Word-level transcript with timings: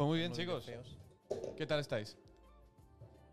Pues 0.00 0.08
muy 0.08 0.18
bien, 0.18 0.32
chicos. 0.32 0.64
¿Qué 1.58 1.66
tal 1.66 1.78
estáis? 1.80 2.16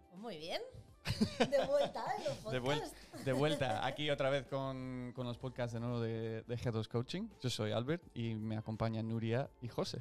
Pues 0.10 0.20
muy 0.20 0.38
bien. 0.38 0.62
De 1.50 1.66
vuelta 1.66 2.04
en 2.18 2.24
los 2.26 2.52
De, 2.52 2.60
vuel- 2.62 2.82
podcasts. 2.82 3.24
de 3.24 3.32
vuelta 3.32 3.86
aquí 3.86 4.09
otra 4.09 4.30
vez 4.30 4.46
con, 4.48 5.14
con 5.16 5.26
los 5.26 5.38
podcasts 5.38 5.73
de 5.76 5.80
nuevo 5.80 6.02
de, 6.02 6.41
de 6.41 6.58
G2 6.58 6.90
Coaching. 6.90 7.30
Yo 7.41 7.50
soy 7.50 7.72
Albert 7.72 8.04
y 8.14 8.36
me 8.36 8.58
acompañan 8.58 9.08
Nuria 9.08 9.50
y 9.62 9.70
José. 9.70 10.00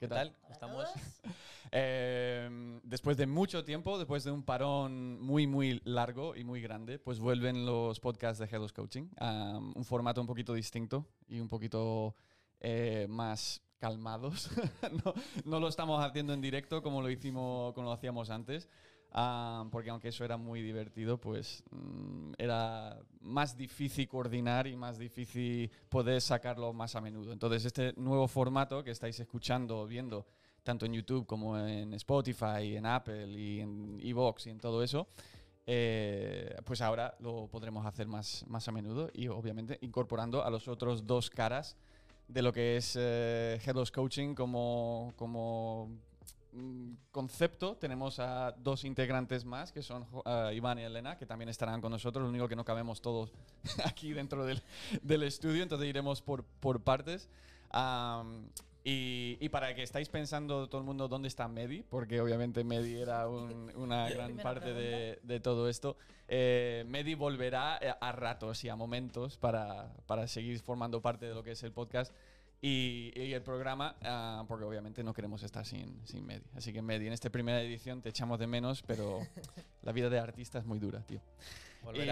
¿Qué 0.00 0.06
¿Qué 0.06 0.08
tal? 0.08 0.34
Hola 0.44 0.52
Estamos. 0.54 0.88
Eh, 1.76 2.80
después 2.84 3.18
de 3.18 3.26
mucho 3.26 3.62
tiempo, 3.64 3.98
después 3.98 4.24
de 4.24 4.30
un 4.30 4.42
parón 4.42 5.20
muy, 5.20 5.46
muy 5.46 5.82
largo 5.84 6.34
y 6.34 6.44
muy 6.44 6.62
grande, 6.62 6.98
pues 6.98 7.18
vuelven 7.18 7.66
los 7.66 8.00
podcasts 8.00 8.38
de 8.38 8.48
G2 8.48 8.72
Coaching. 8.72 9.08
a 9.18 9.58
un 9.58 9.84
formato 9.84 10.20
un 10.22 10.26
poquito 10.26 10.54
distinto 10.54 11.04
y 11.28 11.40
un 11.40 11.48
poquito 11.48 12.14
eh, 12.60 13.06
más 13.10 13.60
calmados. 13.78 14.50
no, 15.04 15.14
no 15.44 15.60
lo 15.60 15.68
estamos 15.68 16.04
haciendo 16.04 16.32
en 16.32 16.40
directo 16.40 16.82
como 16.82 17.02
lo 17.02 17.10
hicimos, 17.10 17.72
como 17.74 17.88
lo 17.88 17.92
hacíamos 17.92 18.30
antes. 18.30 18.68
ah, 19.12 19.66
porque 19.70 19.90
aunque 19.90 20.08
eso 20.08 20.24
era 20.24 20.36
muy 20.36 20.62
divertido, 20.62 21.18
pues 21.18 21.62
mm, 21.70 22.32
era 22.38 22.98
más 23.20 23.56
difícil 23.56 24.08
coordinar 24.08 24.66
y 24.66 24.76
más 24.76 24.98
difícil 24.98 25.70
poder 25.88 26.20
sacarlo 26.20 26.72
más 26.72 26.96
a 26.96 27.00
menudo. 27.00 27.32
Entonces, 27.32 27.64
este 27.64 27.92
nuevo 27.96 28.26
formato 28.28 28.82
que 28.82 28.90
estáis 28.90 29.18
escuchando 29.20 29.86
viendo, 29.86 30.26
tanto 30.62 30.86
en 30.86 30.94
YouTube 30.94 31.26
como 31.26 31.58
en 31.58 31.94
Spotify, 31.94 32.76
en 32.76 32.86
Apple 32.86 33.28
y 33.28 33.60
en 33.60 34.00
Evox 34.02 34.46
y 34.46 34.50
en 34.50 34.58
todo 34.58 34.82
eso, 34.82 35.06
eh, 35.66 36.54
pues 36.64 36.82
ahora 36.82 37.14
lo 37.20 37.48
podremos 37.48 37.86
hacer 37.86 38.06
más, 38.06 38.44
más 38.48 38.68
a 38.68 38.72
menudo 38.72 39.10
y 39.14 39.28
obviamente 39.28 39.78
incorporando 39.80 40.44
a 40.44 40.50
los 40.50 40.68
otros 40.68 41.06
dos 41.06 41.30
caras 41.30 41.76
de 42.28 42.42
lo 42.42 42.52
que 42.52 42.76
es 42.76 42.96
eh, 42.98 43.60
Headless 43.64 43.90
Coaching 43.90 44.34
como, 44.34 45.12
como 45.16 45.90
mm, 46.52 46.92
concepto. 47.10 47.76
Tenemos 47.76 48.18
a 48.18 48.52
dos 48.52 48.84
integrantes 48.84 49.44
más, 49.44 49.72
que 49.72 49.82
son 49.82 50.06
ah, 50.24 50.50
Iván 50.52 50.78
y 50.78 50.82
Elena, 50.82 51.16
que 51.16 51.26
también 51.26 51.48
estarán 51.48 51.80
con 51.80 51.92
nosotros. 51.92 52.22
Lo 52.22 52.28
único 52.28 52.48
que 52.48 52.56
no 52.56 52.64
cabemos 52.64 53.00
todos 53.00 53.32
aquí 53.84 54.12
dentro 54.12 54.44
del, 54.44 54.62
del 55.02 55.22
estudio, 55.22 55.62
entonces 55.62 55.88
iremos 55.88 56.22
por, 56.22 56.44
por 56.44 56.82
partes. 56.82 57.28
Y, 58.84 59.38
y 59.40 59.48
para 59.48 59.74
que 59.74 59.82
estáis 59.82 60.08
pensando 60.10 60.68
todo 60.68 60.80
el 60.82 60.86
mundo 60.86 61.08
dónde 61.08 61.28
está 61.28 61.48
Medi, 61.48 61.82
porque 61.82 62.20
obviamente 62.20 62.62
Medi 62.64 62.96
era 63.00 63.28
un- 63.28 63.72
una 63.76 64.08
gran 64.10 64.36
parte 64.36 64.74
de, 64.74 65.18
de 65.22 65.40
todo 65.40 65.68
esto, 65.70 65.96
eh, 66.28 66.84
Medi 66.86 67.14
volverá 67.14 67.78
eh, 67.80 67.94
a 67.98 68.12
ratos 68.12 68.62
y 68.64 68.68
a 68.68 68.76
momentos 68.76 69.38
para, 69.38 69.92
para 70.06 70.26
seguir 70.28 70.60
formando 70.60 71.00
parte 71.00 71.26
de 71.26 71.34
lo 71.34 71.42
que 71.42 71.52
es 71.52 71.62
el 71.62 71.72
podcast 71.72 72.12
y, 72.60 73.12
y 73.14 73.32
el 73.34 73.42
programa, 73.42 73.96
ah, 74.02 74.44
porque 74.48 74.64
obviamente 74.64 75.02
no 75.02 75.12
queremos 75.12 75.42
estar 75.42 75.64
sin, 75.66 76.00
sin 76.06 76.24
Medi. 76.26 76.44
Así 76.54 76.72
que 76.72 76.80
Medi, 76.82 77.06
en 77.06 77.12
esta 77.14 77.30
primera 77.30 77.60
edición 77.62 78.00
te 78.02 78.10
echamos 78.10 78.38
de 78.38 78.46
menos, 78.46 78.82
pero 78.82 79.20
la 79.82 79.92
vida 79.92 80.08
de 80.10 80.18
artista 80.18 80.58
es 80.58 80.64
muy 80.66 80.78
dura, 80.78 81.00
tío. 81.06 81.20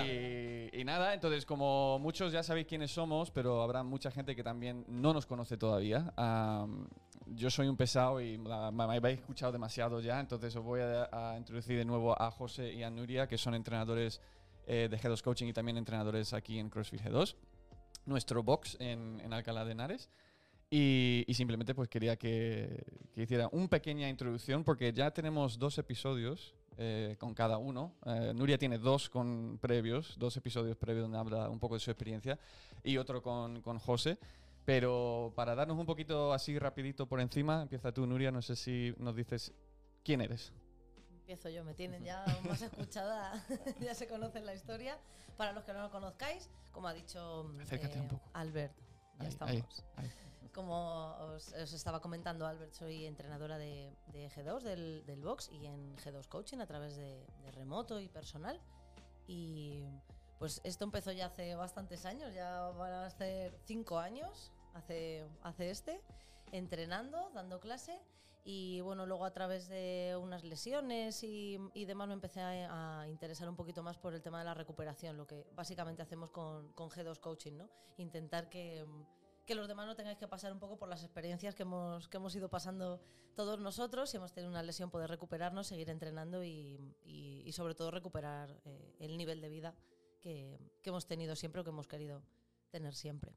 Y, 0.07 0.81
y 0.81 0.85
nada, 0.85 1.15
entonces 1.15 1.45
como 1.47 1.99
muchos 1.99 2.33
ya 2.33 2.43
sabéis 2.43 2.67
quiénes 2.67 2.91
somos, 2.91 3.31
pero 3.31 3.63
habrá 3.63 3.83
mucha 3.83 4.11
gente 4.11 4.35
que 4.37 4.43
también 4.45 4.85
no 4.89 5.13
nos 5.13 5.27
conoce 5.27 5.57
todavía. 5.57 6.13
Am, 6.17 6.87
yo 7.27 7.51
soy 7.51 7.69
un 7.69 7.77
pesado 7.77 8.21
y 8.21 8.37
la- 8.39 8.71
me 8.71 8.83
habéis 8.85 9.21
escuchado 9.21 9.53
demasiado 9.53 10.01
ya, 10.01 10.21
entonces 10.21 10.55
os 10.57 10.63
voy 10.65 10.81
a, 10.81 11.09
a 11.13 11.37
introducir 11.39 11.79
de 11.79 11.85
nuevo 11.85 12.21
a 12.21 12.31
José 12.31 12.73
y 12.73 12.83
a 12.83 12.91
Nuria, 12.91 13.27
que 13.27 13.39
son 13.39 13.55
entrenadores 13.55 14.21
eh, 14.67 14.89
de 14.91 14.99
G2 14.99 15.23
Coaching 15.23 15.47
y 15.49 15.53
también 15.53 15.77
entrenadores 15.79 16.33
aquí 16.33 16.59
en 16.59 16.69
CrossFit 16.71 17.01
G2. 17.03 17.37
Nuestro 18.07 18.43
box 18.43 18.77
en, 18.81 19.21
en 19.21 19.33
Alcalá 19.33 19.65
de 19.65 19.73
Henares. 19.73 20.11
Y, 20.71 21.25
y 21.27 21.35
simplemente 21.35 21.75
pues 21.75 21.89
quería 21.91 22.17
que, 22.17 22.83
que 23.15 23.25
hiciera 23.25 23.47
una 23.53 23.69
pequeña 23.69 24.09
introducción 24.09 24.65
porque 24.65 24.91
ya 24.95 25.11
tenemos 25.11 25.59
dos 25.59 25.77
episodios 25.77 26.55
eh, 26.79 27.17
con 27.19 27.35
cada 27.35 27.59
uno. 27.59 27.95
Eh, 28.07 28.33
Nuria 28.35 28.59
tiene 28.59 28.79
dos 28.79 29.09
con 29.09 29.59
previos, 29.61 30.17
dos 30.19 30.37
episodios 30.37 30.77
previos 30.77 31.05
donde 31.05 31.19
habla 31.19 31.49
un 31.49 31.59
poco 31.59 31.75
de 31.75 31.81
su 31.81 31.91
experiencia 31.91 32.39
y 32.83 32.97
otro 32.97 33.23
con, 33.23 33.61
con 33.63 33.79
José. 33.79 34.19
Pero 34.65 35.33
para 35.35 35.55
darnos 35.55 35.77
un 35.79 35.87
poquito 35.87 36.33
así 36.33 36.59
rapidito 36.59 37.07
por 37.07 37.21
encima, 37.21 37.63
empieza 37.63 37.93
tú 37.93 38.07
Nuria, 38.07 38.31
no 38.31 38.43
sé 38.43 38.55
si 38.55 38.95
nos 38.99 39.17
dices 39.17 39.53
quién 40.05 40.21
eres. 40.21 40.53
Empiezo 41.11 41.49
yo, 41.49 41.65
me 41.65 41.75
tienen 41.75 42.05
ya 42.05 42.25
más 42.49 42.63
escuchada, 42.63 43.45
ya 43.81 43.95
se 43.95 44.07
conocen 44.07 44.47
la 44.47 44.55
historia. 44.55 44.99
Para 45.37 45.53
los 45.53 45.65
que 45.65 45.73
no 45.73 45.81
lo 45.83 45.91
conozcáis, 45.91 46.51
como 46.71 46.89
ha 46.89 46.95
dicho 46.95 47.51
Acércate 47.61 47.99
un 47.99 48.09
poco. 48.09 48.31
Albert, 48.35 48.75
ya 49.19 49.25
Ahí, 49.25 49.29
estamos. 49.29 49.55
ahí, 49.55 49.65
ahí. 49.97 50.11
Como 50.53 51.17
os, 51.35 51.53
os 51.53 51.73
estaba 51.73 52.01
comentando, 52.01 52.47
Albert, 52.47 52.73
soy 52.75 53.07
entrenadora 53.07 53.57
de, 53.57 53.97
de 54.13 54.29
G2, 54.29 54.61
del, 54.63 55.05
del 55.07 55.23
box 55.23 55.51
y 55.51 55.67
en 55.67 55.97
G2 55.97 56.29
Coaching 56.29 56.59
a 56.59 56.67
través 56.67 56.97
de, 56.97 57.27
de 57.43 57.51
remoto 57.53 58.01
y 58.01 58.09
personal. 58.09 58.61
Y 59.27 59.85
pues 60.39 60.61
esto 60.65 60.85
empezó 60.85 61.13
ya 61.13 61.27
hace 61.27 61.55
bastantes 61.55 62.05
años, 62.05 62.35
ya 62.35 62.69
van 62.71 62.93
a 62.93 63.11
ser 63.11 63.57
cinco 63.65 63.99
años, 63.99 64.53
hace, 64.75 65.25
hace 65.43 65.71
este, 65.71 66.03
entrenando, 66.51 67.31
dando 67.33 67.61
clase. 67.61 68.01
Y 68.45 68.81
bueno, 68.81 69.07
luego 69.07 69.25
a 69.25 69.33
través 69.33 69.69
de 69.69 70.19
unas 70.21 70.43
lesiones 70.43 71.23
y, 71.23 71.59
y 71.75 71.85
demás 71.85 72.09
me 72.09 72.15
empecé 72.15 72.41
a, 72.41 73.03
a 73.03 73.09
interesar 73.09 73.49
un 73.49 73.55
poquito 73.55 73.85
más 73.85 73.99
por 73.99 74.15
el 74.15 74.21
tema 74.21 74.41
de 74.41 74.45
la 74.47 74.55
recuperación, 74.55 75.17
lo 75.17 75.29
que 75.29 75.47
básicamente 75.55 76.03
hacemos 76.03 76.31
con, 76.31 76.73
con 76.73 76.91
G2 76.91 77.21
Coaching, 77.21 77.53
¿no? 77.53 77.71
Intentar 77.99 78.49
que, 78.49 78.85
que 79.53 79.57
los 79.57 79.69
demás 79.69 79.87
no 79.87 79.95
tengáis 79.95 80.17
que 80.17 80.27
pasar 80.27 80.51
un 80.51 80.59
poco 80.59 80.79
por 80.79 80.89
las 80.89 81.03
experiencias 81.05 81.55
que 81.55 81.63
hemos, 81.65 82.09
que 82.09 82.17
hemos 82.17 82.35
ido 82.35 82.49
pasando 82.49 83.03
todos 83.35 83.61
nosotros. 83.61 84.09
Si 84.09 84.17
hemos 84.17 84.33
tenido 84.33 84.51
una 84.51 84.63
lesión, 84.63 84.91
poder 84.91 85.11
recuperarnos, 85.11 85.67
seguir 85.67 85.91
entrenando 85.91 86.43
y, 86.43 86.81
y- 87.05 87.53
sobre 87.53 87.75
todo 87.75 87.91
recuperar 87.91 88.59
eh, 88.65 88.97
el 88.99 89.19
nivel 89.19 89.43
de 89.43 89.51
vida 89.51 89.75
que, 90.23 90.59
que 90.83 90.89
hemos 90.89 91.07
tenido 91.07 91.37
siempre 91.37 91.61
o 91.61 91.65
que 91.65 91.69
hemos 91.71 91.87
querido 91.87 92.23
tener 92.71 92.95
siempre. 92.95 93.35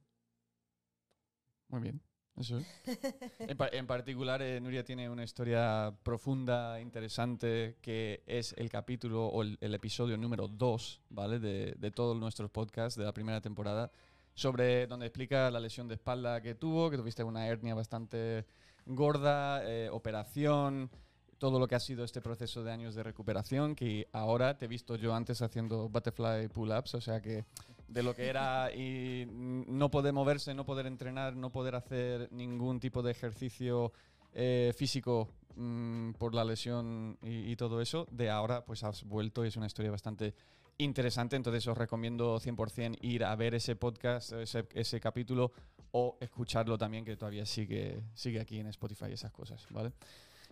Muy 1.67 1.81
bien. 1.81 2.01
Eso 2.37 2.59
es. 2.59 2.67
en, 3.39 3.57
pa- 3.57 3.67
en 3.67 3.85
particular, 3.87 4.41
eh, 4.41 4.61
Nuria 4.61 4.85
tiene 4.85 5.09
una 5.09 5.23
historia 5.25 5.93
profunda, 6.03 6.79
interesante, 6.79 7.77
que 7.81 8.23
es 8.25 8.53
el 8.57 8.69
capítulo 8.69 9.27
o 9.27 9.41
el, 9.41 9.57
el 9.59 9.73
episodio 9.73 10.17
número 10.17 10.47
2, 10.47 11.01
¿vale? 11.09 11.39
De, 11.39 11.73
de 11.77 11.91
todos 11.91 12.15
nuestros 12.17 12.49
podcasts 12.51 12.97
de 12.97 13.03
la 13.03 13.13
primera 13.13 13.41
temporada, 13.41 13.91
sobre 14.35 14.85
donde 14.85 15.07
explica 15.07 15.49
la 15.49 15.59
lesión 15.59 15.87
de 15.87 15.95
espalda 15.95 16.41
que 16.41 16.55
tuvo, 16.55 16.91
que 16.91 16.97
tuviste 16.97 17.23
una 17.23 17.47
hernia 17.47 17.73
bastante 17.73 18.45
gorda, 18.85 19.63
eh, 19.63 19.89
operación, 19.89 20.91
todo 21.37 21.59
lo 21.59 21.67
que 21.67 21.75
ha 21.75 21.79
sido 21.79 22.03
este 22.03 22.21
proceso 22.21 22.63
de 22.63 22.71
años 22.71 22.95
de 22.95 23.03
recuperación, 23.03 23.75
que 23.75 24.07
ahora 24.11 24.57
te 24.57 24.65
he 24.65 24.67
visto 24.67 24.95
yo 24.95 25.15
antes 25.15 25.41
haciendo 25.41 25.89
butterfly 25.89 26.49
pull-ups, 26.49 26.95
o 26.95 27.01
sea 27.01 27.21
que 27.21 27.45
de 27.87 28.03
lo 28.03 28.13
que 28.13 28.27
era 28.27 28.73
y 28.73 29.25
no 29.29 29.89
poder 29.89 30.13
moverse, 30.13 30.53
no 30.53 30.65
poder 30.65 30.85
entrenar, 30.85 31.35
no 31.35 31.51
poder 31.51 31.75
hacer 31.75 32.31
ningún 32.31 32.79
tipo 32.79 33.01
de 33.01 33.11
ejercicio 33.11 33.93
eh, 34.33 34.73
físico 34.75 35.29
mm, 35.55 36.11
por 36.13 36.33
la 36.33 36.43
lesión 36.43 37.17
y, 37.21 37.51
y 37.51 37.55
todo 37.55 37.81
eso, 37.81 38.05
de 38.11 38.29
ahora 38.29 38.65
pues 38.65 38.83
has 38.83 39.03
vuelto 39.03 39.45
y 39.45 39.47
es 39.47 39.55
una 39.55 39.67
historia 39.67 39.91
bastante 39.91 40.33
interesante, 40.77 41.35
entonces 41.35 41.65
os 41.67 41.77
recomiendo 41.77 42.39
100% 42.39 42.97
ir 43.01 43.23
a 43.23 43.35
ver 43.35 43.55
ese 43.55 43.75
podcast, 43.75 44.33
ese, 44.33 44.67
ese 44.73 44.99
capítulo 44.99 45.51
o 45.91 46.17
escucharlo 46.19 46.77
también 46.77 47.05
que 47.05 47.15
todavía 47.15 47.45
sigue, 47.45 48.01
sigue 48.13 48.39
aquí 48.39 48.59
en 48.59 48.67
Spotify 48.67 49.05
y 49.09 49.13
esas 49.13 49.31
cosas, 49.31 49.65
¿vale? 49.69 49.93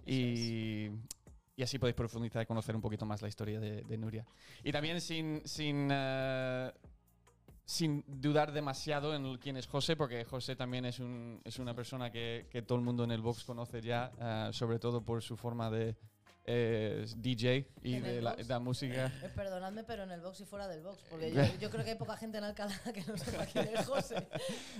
Y, 0.05 0.89
y 1.55 1.63
así 1.63 1.77
podéis 1.77 1.95
profundizar 1.95 2.41
y 2.43 2.45
conocer 2.45 2.75
un 2.75 2.81
poquito 2.81 3.05
más 3.05 3.21
la 3.21 3.27
historia 3.27 3.59
de, 3.59 3.81
de 3.81 3.97
Nuria. 3.97 4.25
Y 4.63 4.71
también 4.71 5.01
sin, 5.01 5.41
sin, 5.45 5.89
eh, 5.91 6.71
sin 7.65 8.03
dudar 8.07 8.51
demasiado 8.51 9.13
en 9.13 9.37
quién 9.37 9.57
es 9.57 9.67
José, 9.67 9.95
porque 9.95 10.23
José 10.23 10.55
también 10.55 10.85
es, 10.85 10.99
un, 10.99 11.41
es 11.43 11.59
una 11.59 11.75
persona 11.75 12.11
que, 12.11 12.47
que 12.49 12.61
todo 12.61 12.77
el 12.77 12.83
mundo 12.83 13.03
en 13.03 13.11
el 13.11 13.21
box 13.21 13.43
conoce 13.43 13.81
ya, 13.81 14.11
eh, 14.19 14.49
sobre 14.53 14.79
todo 14.79 15.03
por 15.03 15.21
su 15.21 15.37
forma 15.37 15.69
de 15.69 15.95
eh, 16.45 17.05
DJ 17.17 17.65
y 17.81 17.95
¿En 17.95 18.03
de 18.03 18.21
la, 18.21 18.59
música. 18.59 19.11
Eh, 19.23 19.29
perdonadme, 19.35 19.83
pero 19.83 20.03
en 20.03 20.11
el 20.11 20.21
box 20.21 20.41
y 20.41 20.45
fuera 20.45 20.67
del 20.67 20.81
box, 20.81 20.99
porque 21.09 21.31
yo, 21.31 21.41
yo 21.59 21.69
creo 21.69 21.83
que 21.83 21.91
hay 21.91 21.97
poca 21.97 22.17
gente 22.17 22.37
en 22.37 22.43
Alcalá 22.43 22.77
que 22.93 23.01
no 23.03 23.17
sepa 23.17 23.45
quién 23.45 23.69
es 23.73 23.85
José. 23.85 24.27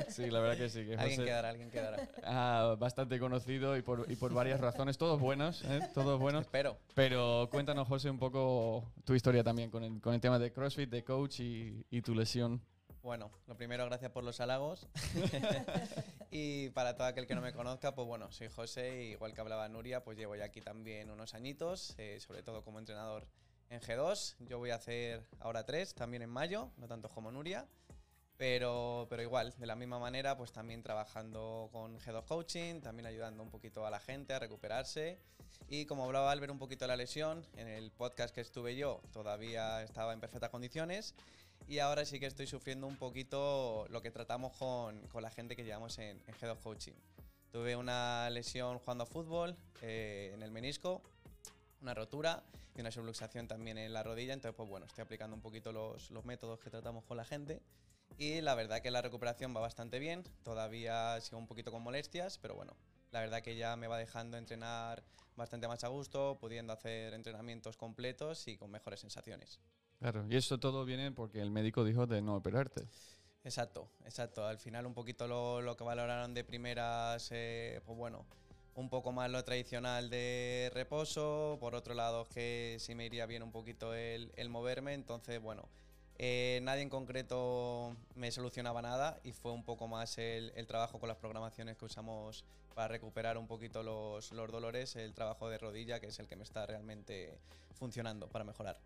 Sí, 0.09 0.29
la 0.29 0.39
verdad 0.39 0.57
que 0.57 0.69
sí. 0.69 0.85
Que 0.85 0.93
Alguien 0.95 1.19
José- 1.19 1.25
quedará, 1.25 1.49
alguien 1.49 1.69
quedará. 1.71 2.07
Ah, 2.25 2.75
bastante 2.79 3.19
conocido 3.19 3.77
y 3.77 3.81
por, 3.81 4.09
y 4.11 4.15
por 4.15 4.33
varias 4.33 4.59
razones, 4.59 4.97
todos 4.97 5.19
buenos, 5.19 5.63
¿eh? 5.65 5.81
todos 5.93 6.19
buenos. 6.19 6.41
Espero. 6.41 6.77
Pero 6.95 7.47
cuéntanos, 7.51 7.87
José, 7.87 8.09
un 8.09 8.19
poco 8.19 8.91
tu 9.05 9.13
historia 9.13 9.43
también 9.43 9.69
con 9.69 9.83
el, 9.83 9.99
con 10.01 10.13
el 10.13 10.21
tema 10.21 10.39
de 10.39 10.51
CrossFit, 10.51 10.89
de 10.89 11.03
coach 11.03 11.39
y, 11.41 11.85
y 11.89 12.01
tu 12.01 12.15
lesión. 12.15 12.61
Bueno, 13.03 13.29
lo 13.47 13.57
primero, 13.57 13.85
gracias 13.85 14.11
por 14.11 14.23
los 14.23 14.39
halagos. 14.39 14.87
y 16.31 16.69
para 16.69 16.95
todo 16.95 17.05
aquel 17.05 17.27
que 17.27 17.35
no 17.35 17.41
me 17.41 17.51
conozca, 17.51 17.93
pues 17.93 18.07
bueno, 18.07 18.31
soy 18.31 18.47
José, 18.47 19.03
y 19.03 19.11
igual 19.11 19.33
que 19.33 19.41
hablaba 19.41 19.67
Nuria, 19.67 20.05
pues 20.05 20.17
llevo 20.17 20.37
ya 20.37 20.45
aquí 20.45 20.61
también 20.61 21.11
unos 21.11 21.33
añitos, 21.33 21.95
eh, 21.97 22.21
sobre 22.21 22.43
todo 22.43 22.63
como 22.63 22.79
entrenador 22.79 23.27
en 23.69 23.81
G2. 23.81 24.37
Yo 24.47 24.57
voy 24.57 24.69
a 24.69 24.75
hacer 24.75 25.21
ahora 25.41 25.65
tres, 25.65 25.93
también 25.93 26.23
en 26.23 26.29
mayo, 26.29 26.71
no 26.77 26.87
tanto 26.87 27.09
como 27.09 27.29
Nuria. 27.29 27.67
Pero, 28.37 29.05
pero 29.09 29.21
igual, 29.21 29.53
de 29.57 29.65
la 29.67 29.75
misma 29.75 29.99
manera, 29.99 30.37
pues 30.37 30.53
también 30.53 30.81
trabajando 30.81 31.67
con 31.73 31.99
G2 31.99 32.23
Coaching, 32.25 32.79
también 32.79 33.05
ayudando 33.05 33.43
un 33.43 33.49
poquito 33.49 33.85
a 33.85 33.91
la 33.91 33.99
gente 33.99 34.33
a 34.33 34.39
recuperarse. 34.39 35.19
Y 35.67 35.85
como 35.85 36.05
hablaba 36.05 36.31
Albert 36.31 36.53
un 36.53 36.57
poquito 36.57 36.85
de 36.85 36.89
la 36.89 36.95
lesión, 36.95 37.45
en 37.57 37.67
el 37.67 37.91
podcast 37.91 38.33
que 38.33 38.41
estuve 38.41 38.77
yo 38.77 39.01
todavía 39.11 39.83
estaba 39.83 40.13
en 40.13 40.21
perfectas 40.21 40.49
condiciones 40.49 41.15
y 41.67 41.79
ahora 41.79 42.05
sí 42.05 42.19
que 42.19 42.25
estoy 42.25 42.47
sufriendo 42.47 42.87
un 42.87 42.97
poquito 42.97 43.87
lo 43.89 44.01
que 44.01 44.11
tratamos 44.11 44.55
con, 44.57 44.99
con 45.07 45.21
la 45.21 45.29
gente 45.29 45.55
que 45.55 45.63
llevamos 45.63 45.97
en, 45.99 46.21
en 46.27 46.35
G2 46.35 46.59
Coaching. 46.59 46.93
Tuve 47.51 47.75
una 47.75 48.29
lesión 48.29 48.79
jugando 48.79 49.03
a 49.03 49.07
fútbol 49.07 49.55
eh, 49.81 50.31
en 50.33 50.41
el 50.41 50.51
menisco, 50.51 51.01
una 51.81 51.93
rotura 51.93 52.43
y 52.75 52.81
una 52.81 52.89
subluxación 52.89 53.47
también 53.47 53.77
en 53.77 53.93
la 53.93 54.01
rodilla. 54.01 54.33
Entonces, 54.33 54.55
pues 54.57 54.67
bueno, 54.67 54.85
estoy 54.85 55.03
aplicando 55.03 55.35
un 55.35 55.41
poquito 55.41 55.71
los, 55.71 56.09
los 56.09 56.25
métodos 56.25 56.59
que 56.59 56.69
tratamos 56.69 57.03
con 57.05 57.17
la 57.17 57.25
gente. 57.25 57.61
Y 58.17 58.41
la 58.41 58.55
verdad 58.55 58.81
que 58.81 58.91
la 58.91 59.01
recuperación 59.01 59.55
va 59.55 59.61
bastante 59.61 59.99
bien. 59.99 60.23
Todavía 60.43 61.19
sigo 61.21 61.37
un 61.37 61.47
poquito 61.47 61.71
con 61.71 61.83
molestias, 61.83 62.37
pero 62.39 62.55
bueno, 62.55 62.75
la 63.11 63.21
verdad 63.21 63.41
que 63.41 63.55
ya 63.55 63.75
me 63.75 63.87
va 63.87 63.97
dejando 63.97 64.37
entrenar 64.37 65.03
bastante 65.35 65.67
más 65.67 65.83
a 65.83 65.87
gusto, 65.87 66.37
pudiendo 66.39 66.73
hacer 66.73 67.13
entrenamientos 67.13 67.77
completos 67.77 68.47
y 68.47 68.57
con 68.57 68.71
mejores 68.71 68.99
sensaciones. 68.99 69.59
Claro, 70.03 70.25
y 70.29 70.35
eso 70.35 70.57
todo 70.59 70.83
viene 70.83 71.13
porque 71.13 71.39
el 71.39 71.49
médico 71.49 71.85
dijo 71.85 72.05
de 72.05 72.21
no 72.21 72.35
operarte. 72.35 72.85
Exacto, 73.45 73.87
exacto. 74.03 74.45
Al 74.45 74.57
final 74.57 74.85
un 74.85 74.93
poquito 74.93 75.29
lo, 75.29 75.77
que 75.77 75.85
valoraron 75.85 76.33
de 76.33 76.43
primeras, 76.43 77.29
pues 77.29 77.97
bueno, 77.97 78.25
un 78.75 78.89
poco 78.89 79.13
más 79.13 79.31
lo 79.31 79.41
tradicional 79.45 80.09
de 80.09 80.69
reposo, 80.73 81.55
por 81.61 81.73
otro 81.73 81.93
lado 81.93 82.25
que 82.25 82.75
sí 82.81 82.95
me 82.95 83.05
iría 83.05 83.25
bien 83.27 83.43
un 83.43 83.53
poquito 83.53 83.93
el, 83.93 84.49
moverme, 84.49 84.93
entonces 84.93 85.41
bueno, 85.41 85.69
eh, 86.17 86.59
nadie 86.63 86.81
en 86.81 86.89
concreto 86.89 87.95
me 88.15 88.29
solucionaba 88.29 88.81
nada 88.81 89.21
y 89.23 89.31
fue 89.31 89.53
un 89.53 89.63
poco 89.63 89.87
más 89.87 90.17
el, 90.17 90.51
trabajo 90.67 90.99
con 90.99 91.07
las 91.07 91.17
programaciones 91.17 91.77
que 91.77 91.85
usamos 91.85 92.43
para 92.75 92.89
recuperar 92.89 93.37
un 93.37 93.47
poquito 93.47 93.83
los 93.83 94.31
dolores, 94.31 94.97
el 94.97 95.13
trabajo 95.13 95.47
de 95.47 95.59
rodilla, 95.59 96.01
que 96.01 96.07
es 96.07 96.19
el 96.19 96.27
que 96.27 96.35
me 96.35 96.43
está 96.43 96.65
realmente 96.65 97.37
funcionando 97.73 98.27
para 98.27 98.43
mejorar. 98.43 98.77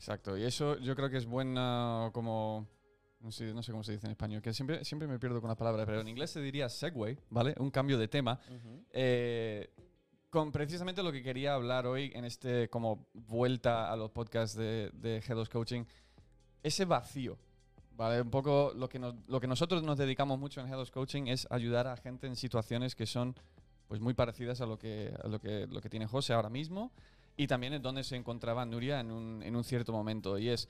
Exacto, 0.00 0.34
y 0.38 0.44
eso 0.44 0.78
yo 0.78 0.96
creo 0.96 1.10
que 1.10 1.18
es 1.18 1.26
buena 1.26 2.08
como... 2.14 2.66
No 3.20 3.30
sé, 3.30 3.52
no 3.52 3.62
sé 3.62 3.70
cómo 3.70 3.84
se 3.84 3.92
dice 3.92 4.06
en 4.06 4.12
español, 4.12 4.40
que 4.40 4.54
siempre, 4.54 4.82
siempre 4.82 5.06
me 5.06 5.18
pierdo 5.18 5.42
con 5.42 5.48
las 5.48 5.58
palabras, 5.58 5.84
pero 5.84 6.00
en 6.00 6.08
inglés 6.08 6.30
se 6.30 6.40
diría 6.40 6.70
segue, 6.70 7.18
¿vale? 7.28 7.54
Un 7.58 7.70
cambio 7.70 7.98
de 7.98 8.08
tema. 8.08 8.40
Uh 8.48 8.54
-huh. 8.54 8.84
eh, 8.92 9.70
con 10.30 10.50
precisamente 10.52 11.02
lo 11.02 11.12
que 11.12 11.22
quería 11.22 11.52
hablar 11.52 11.86
hoy 11.86 12.12
en 12.14 12.24
este 12.24 12.70
como 12.70 13.08
vuelta 13.12 13.92
a 13.92 13.96
los 13.96 14.10
podcasts 14.10 14.56
de, 14.56 14.90
de 14.94 15.20
G2 15.20 15.50
Coaching, 15.50 15.84
ese 16.62 16.86
vacío, 16.86 17.36
¿vale? 17.94 18.22
Un 18.22 18.30
poco 18.30 18.72
lo 18.74 18.88
que, 18.88 18.98
nos, 18.98 19.14
lo 19.28 19.38
que 19.38 19.48
nosotros 19.48 19.82
nos 19.82 19.98
dedicamos 19.98 20.38
mucho 20.38 20.62
en 20.62 20.68
G2 20.68 20.90
Coaching 20.90 21.26
es 21.26 21.46
ayudar 21.50 21.86
a 21.88 21.98
gente 21.98 22.26
en 22.26 22.36
situaciones 22.36 22.94
que 22.94 23.04
son 23.04 23.36
pues 23.86 24.00
muy 24.00 24.14
parecidas 24.14 24.62
a 24.62 24.66
lo 24.66 24.78
que, 24.78 25.12
a 25.22 25.28
lo 25.28 25.40
que, 25.40 25.66
lo 25.66 25.82
que 25.82 25.90
tiene 25.90 26.06
José 26.06 26.32
ahora 26.32 26.48
mismo 26.48 26.90
y 27.36 27.46
también 27.46 27.72
en 27.72 27.82
donde 27.82 28.04
se 28.04 28.16
encontraba 28.16 28.64
Nuria 28.66 29.00
en 29.00 29.10
un, 29.10 29.42
en 29.42 29.56
un 29.56 29.64
cierto 29.64 29.92
momento. 29.92 30.38
Y 30.38 30.48
es, 30.48 30.68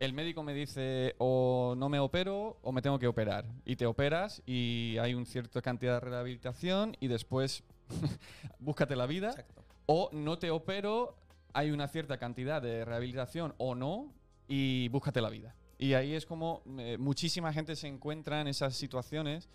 el 0.00 0.12
médico 0.12 0.42
me 0.42 0.52
dice 0.52 1.14
o 1.18 1.74
no 1.76 1.88
me 1.88 2.00
opero 2.00 2.58
o 2.62 2.72
me 2.72 2.82
tengo 2.82 2.98
que 2.98 3.06
operar. 3.06 3.44
Y 3.64 3.76
te 3.76 3.86
operas 3.86 4.42
y 4.46 4.96
hay 4.98 5.14
una 5.14 5.24
cierta 5.24 5.62
cantidad 5.62 5.94
de 5.94 6.00
rehabilitación 6.00 6.96
y 7.00 7.08
después 7.08 7.62
búscate 8.58 8.96
la 8.96 9.06
vida. 9.06 9.30
Exacto. 9.30 9.64
O 9.86 10.10
no 10.12 10.38
te 10.38 10.50
opero, 10.50 11.16
hay 11.52 11.70
una 11.70 11.88
cierta 11.88 12.18
cantidad 12.18 12.60
de 12.60 12.84
rehabilitación 12.84 13.54
o 13.58 13.74
no 13.74 14.12
y 14.48 14.88
búscate 14.88 15.20
la 15.20 15.30
vida. 15.30 15.54
Y 15.78 15.94
ahí 15.94 16.14
es 16.14 16.26
como 16.26 16.62
eh, 16.78 16.96
muchísima 16.98 17.52
gente 17.52 17.74
se 17.76 17.88
encuentra 17.88 18.40
en 18.40 18.48
esas 18.48 18.74
situaciones 18.74 19.48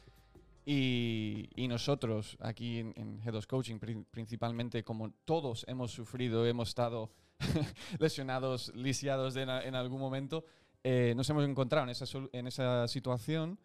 y, 0.69 1.49
y 1.55 1.69
nosotros 1.69 2.37
aquí 2.41 2.79
en, 2.79 2.93
en, 2.97 3.21
G2 3.21 3.47
Coaching 3.47 3.79
pri 3.79 4.03
principalmente 4.11 4.83
como 4.83 5.11
todos 5.23 5.63
hemos 5.65 5.91
sufrido, 5.91 6.45
hemos 6.45 6.67
estado 6.67 7.09
lesionados, 7.99 8.75
lisiados 8.75 9.37
en, 9.37 9.49
en 9.49 9.75
algún 9.75 10.01
momento, 10.01 10.43
eh, 10.83 11.13
nos 11.15 11.29
hemos 11.29 11.45
encontrado 11.45 11.85
en 11.85 11.91
esa, 11.91 12.05
en 12.33 12.47
esa 12.47 12.85
situación 12.89 13.57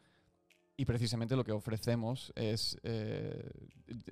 y 0.77 0.85
precisamente 0.85 1.35
lo 1.35 1.43
que 1.43 1.51
ofrecemos 1.51 2.33
es 2.37 2.79
eh, 2.85 3.51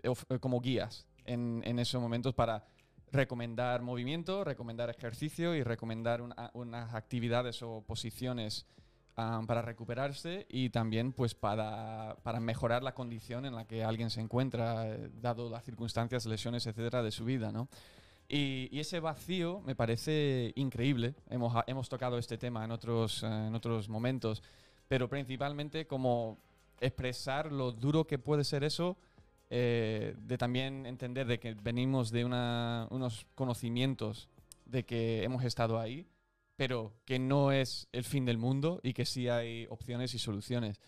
of 0.09 0.25
como 0.41 0.61
guías 0.61 1.07
en, 1.27 1.63
en, 1.65 1.79
esos 1.79 2.03
momentos 2.03 2.35
para 2.35 2.67
recomendar 3.13 3.83
movimiento, 3.83 4.43
recomendar 4.43 4.91
ejercicio 4.91 5.55
y 5.55 5.63
recomendar 5.63 6.23
una, 6.23 6.51
unas 6.55 6.93
actividades 6.93 7.63
o 7.63 7.85
posiciones 7.87 8.67
um, 9.17 9.47
para 9.47 9.63
recuperarse 9.63 10.47
y 10.49 10.71
también 10.71 11.13
pues 11.13 11.35
para, 11.35 12.17
para, 12.23 12.41
mejorar 12.41 12.83
la 12.83 12.95
condición 12.95 13.47
en 13.47 13.55
la 13.55 13.67
que 13.67 13.85
alguien 13.85 14.11
se 14.11 14.21
encuentra, 14.21 14.89
eh, 14.89 15.11
dado 15.21 15.51
las 15.51 15.65
circunstancias, 15.65 16.27
lesiones, 16.27 16.67
etcétera, 16.67 17.03
de 17.03 17.11
su 17.11 17.25
vida, 17.25 17.53
¿no? 17.53 17.69
Y, 18.29 18.69
y, 18.71 18.79
ese 18.79 19.01
vacío 19.01 19.61
me 19.67 19.75
parece 19.75 20.53
increíble. 20.55 21.15
Hemos, 21.29 21.53
hemos 21.67 21.89
tocado 21.89 22.17
este 22.17 22.39
tema 22.39 22.65
en 22.65 22.71
otros, 22.71 23.23
uh, 23.23 23.27
en 23.27 23.55
otros 23.55 23.89
momentos, 23.89 24.43
pero 24.87 25.09
principalmente 25.09 25.87
como 25.87 26.39
expresar 26.81 27.53
lo 27.53 27.73
duro 27.73 28.07
que 28.07 28.19
puede 28.19 28.45
ser 28.45 28.65
eso, 28.65 28.97
eh, 29.51 30.15
de 30.17 30.39
también 30.39 30.87
entender 30.87 31.27
de 31.27 31.41
que 31.41 31.55
venimos 31.55 32.13
de 32.13 32.25
una, 32.25 32.87
unos 32.91 33.27
conocimientos 33.35 34.29
de 34.65 34.85
que 34.85 35.25
hemos 35.25 35.43
estado 35.45 35.81
ahí, 35.81 36.07
pero 36.61 36.93
que 37.07 37.19
no 37.19 37.53
es 37.53 37.89
el 37.91 38.05
fin 38.05 38.27
del 38.27 38.37
mundo 38.37 38.81
y 38.83 38.93
que 38.93 39.07
sí 39.07 39.31
hay 39.31 39.67
opciones 39.71 40.13
y 40.13 40.19
soluciones. 40.19 40.79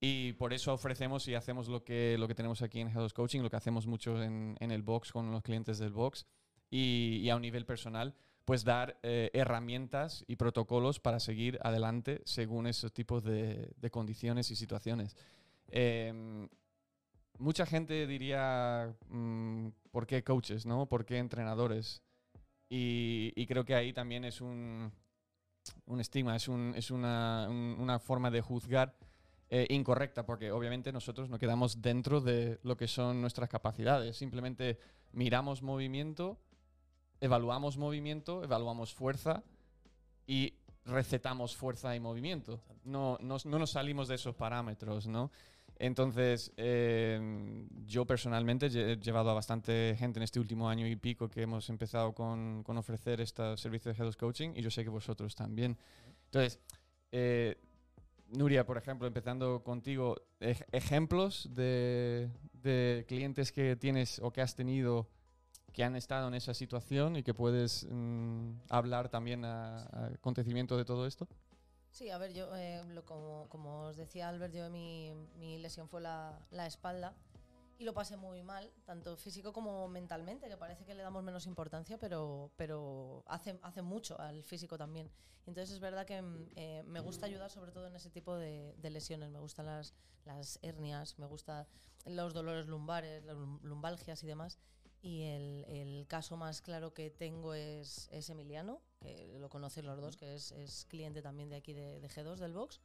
Y 0.00 0.32
por 0.32 0.54
eso 0.54 0.72
ofrecemos 0.72 1.28
y 1.28 1.34
hacemos 1.34 1.68
lo 1.68 1.84
que, 1.84 2.16
lo 2.16 2.26
que 2.26 2.34
tenemos 2.34 2.62
aquí 2.62 2.80
en 2.80 2.90
G2 2.90 3.12
Coaching, 3.12 3.42
lo 3.42 3.50
que 3.50 3.56
hacemos 3.56 3.86
mucho 3.86 4.22
en, 4.22 4.56
en 4.60 4.70
el 4.70 4.80
box 4.80 5.12
con 5.12 5.30
los 5.30 5.42
clientes 5.42 5.76
del 5.76 5.92
box 5.92 6.24
y, 6.70 7.18
y 7.22 7.28
a 7.28 7.36
un 7.36 7.42
nivel 7.42 7.66
personal, 7.66 8.14
pues 8.46 8.64
dar 8.64 8.98
eh, 9.02 9.28
herramientas 9.34 10.24
y 10.26 10.36
protocolos 10.36 11.00
para 11.00 11.20
seguir 11.20 11.58
adelante 11.62 12.22
según 12.24 12.66
esos 12.66 12.90
tipos 12.90 13.22
de, 13.22 13.74
de 13.76 13.90
condiciones 13.90 14.50
y 14.50 14.56
situaciones. 14.56 15.18
Eh, 15.68 16.48
mucha 17.36 17.66
gente 17.66 18.06
diría, 18.06 18.96
mmm, 19.10 19.68
¿por 19.90 20.06
qué 20.06 20.24
coaches? 20.24 20.64
¿no? 20.64 20.86
¿Por 20.86 21.04
qué 21.04 21.18
entrenadores? 21.18 22.02
Y, 22.70 23.34
y 23.36 23.46
creo 23.46 23.66
que 23.66 23.74
ahí 23.74 23.92
también 23.92 24.24
es 24.24 24.40
un, 24.40 24.92
un 25.90 26.00
estigma, 26.00 26.36
es, 26.36 26.48
un, 26.48 26.72
es 26.76 26.90
una, 26.90 27.46
un, 27.48 27.76
una, 27.78 27.98
forma 27.98 28.30
de 28.30 28.40
juzgar 28.40 28.94
eh, 29.50 29.66
incorrecta, 29.70 30.24
porque 30.24 30.52
obviamente 30.52 30.92
nosotros 30.92 31.28
no 31.28 31.38
quedamos 31.38 31.82
dentro 31.82 32.20
de 32.20 32.60
lo 32.62 32.76
que 32.76 32.86
son 32.86 33.20
nuestras 33.20 33.48
capacidades, 33.48 34.16
simplemente 34.16 34.78
miramos 35.12 35.62
movimiento, 35.62 36.38
evaluamos 37.20 37.76
movimiento, 37.76 38.44
evaluamos 38.44 38.94
fuerza 38.94 39.42
y 40.26 40.54
recetamos 40.84 41.56
fuerza 41.56 41.94
y 41.96 42.00
movimiento. 42.00 42.60
No, 42.84 43.18
no, 43.20 43.36
no 43.44 43.58
nos 43.58 43.72
salimos 43.72 44.08
de 44.08 44.14
esos 44.14 44.34
parámetros, 44.34 45.06
¿no? 45.06 45.30
Entonces, 45.82 46.52
eh, 46.58 47.66
yo 47.86 48.04
personalmente 48.04 48.66
he 48.66 48.96
llevado 48.98 49.30
a 49.30 49.34
bastante 49.34 49.96
gente 49.98 50.18
en 50.18 50.24
este 50.24 50.38
último 50.38 50.68
año 50.68 50.86
y 50.86 50.94
pico 50.94 51.30
que 51.30 51.40
hemos 51.40 51.70
empezado 51.70 52.12
con, 52.12 52.62
con 52.62 52.76
ofrecer 52.76 53.22
este 53.22 53.56
servicio 53.56 53.90
de 53.90 53.98
Health 53.98 54.16
Coaching 54.16 54.50
y 54.54 54.60
yo 54.60 54.70
sé 54.70 54.84
que 54.84 54.90
vosotros 54.90 55.34
también. 55.34 55.78
Entonces, 56.26 56.58
eh, 57.12 57.56
Nuria, 58.28 58.66
por 58.66 58.76
ejemplo, 58.76 59.06
empezando 59.06 59.64
contigo, 59.64 60.16
ej 60.38 60.62
ejemplos 60.70 61.48
de, 61.50 62.28
de, 62.62 63.06
clientes 63.08 63.50
que 63.50 63.74
tienes 63.74 64.18
o 64.18 64.30
que 64.30 64.42
has 64.42 64.54
tenido 64.54 65.08
que 65.72 65.82
han 65.82 65.96
estado 65.96 66.28
en 66.28 66.34
esa 66.34 66.52
situación 66.52 67.16
y 67.16 67.22
que 67.22 67.32
puedes 67.32 67.86
mm, 67.90 68.50
hablar 68.68 69.08
también 69.08 69.46
a, 69.46 69.78
a 69.78 70.06
acontecimiento 70.08 70.76
de 70.76 70.84
todo 70.84 71.06
esto. 71.06 71.26
Sí, 71.90 72.08
a 72.10 72.18
ver, 72.18 72.32
yo, 72.32 72.54
eh, 72.54 72.82
lo, 72.88 73.04
como, 73.04 73.86
os 73.86 73.96
decía 73.96 74.28
Albert, 74.28 74.54
yo 74.54 74.70
mi, 74.70 75.12
mi 75.36 75.58
lesión 75.58 75.88
fue 75.88 76.00
la, 76.00 76.38
la, 76.50 76.66
espalda 76.66 77.14
y 77.78 77.84
lo 77.84 77.94
pasé 77.94 78.16
muy 78.16 78.42
mal, 78.42 78.72
tanto 78.84 79.16
físico 79.16 79.52
como 79.52 79.88
mentalmente, 79.88 80.48
que 80.48 80.56
parece 80.56 80.84
que 80.84 80.94
le 80.94 81.02
damos 81.02 81.24
menos 81.24 81.46
importancia, 81.46 81.98
pero, 81.98 82.52
pero 82.56 83.24
hace, 83.26 83.58
hace 83.62 83.82
mucho 83.82 84.20
al 84.20 84.44
físico 84.44 84.78
también. 84.78 85.10
Entonces 85.46 85.74
es 85.74 85.80
verdad 85.80 86.06
que 86.06 86.22
eh, 86.56 86.82
me 86.86 87.00
gusta 87.00 87.26
ayudar 87.26 87.50
sobre 87.50 87.72
todo 87.72 87.86
en 87.86 87.96
ese 87.96 88.10
tipo 88.10 88.36
de, 88.36 88.74
de, 88.76 88.90
lesiones, 88.90 89.30
me 89.30 89.38
gustan 89.38 89.66
las, 89.66 89.94
las 90.24 90.58
hernias, 90.62 91.18
me 91.18 91.26
gustan 91.26 91.66
los 92.04 92.34
dolores 92.34 92.66
lumbares, 92.66 93.24
las 93.24 93.36
lumbalgias 93.36 94.22
y 94.22 94.26
demás. 94.26 94.58
Y 95.02 95.22
el, 95.22 95.64
el, 95.68 96.06
caso 96.06 96.36
más 96.36 96.60
claro 96.60 96.92
que 96.92 97.10
tengo 97.10 97.54
es, 97.54 98.08
es, 98.12 98.28
Emiliano, 98.28 98.82
que 99.00 99.38
lo 99.38 99.48
conocen 99.48 99.86
los 99.86 100.00
dos, 100.00 100.16
que 100.16 100.34
es, 100.34 100.52
es 100.52 100.84
cliente 100.86 101.22
también 101.22 101.48
de 101.48 101.56
aquí 101.56 101.72
de, 101.72 102.00
de 102.00 102.08
G2 102.08 102.36
del 102.36 102.52
box. 102.52 102.80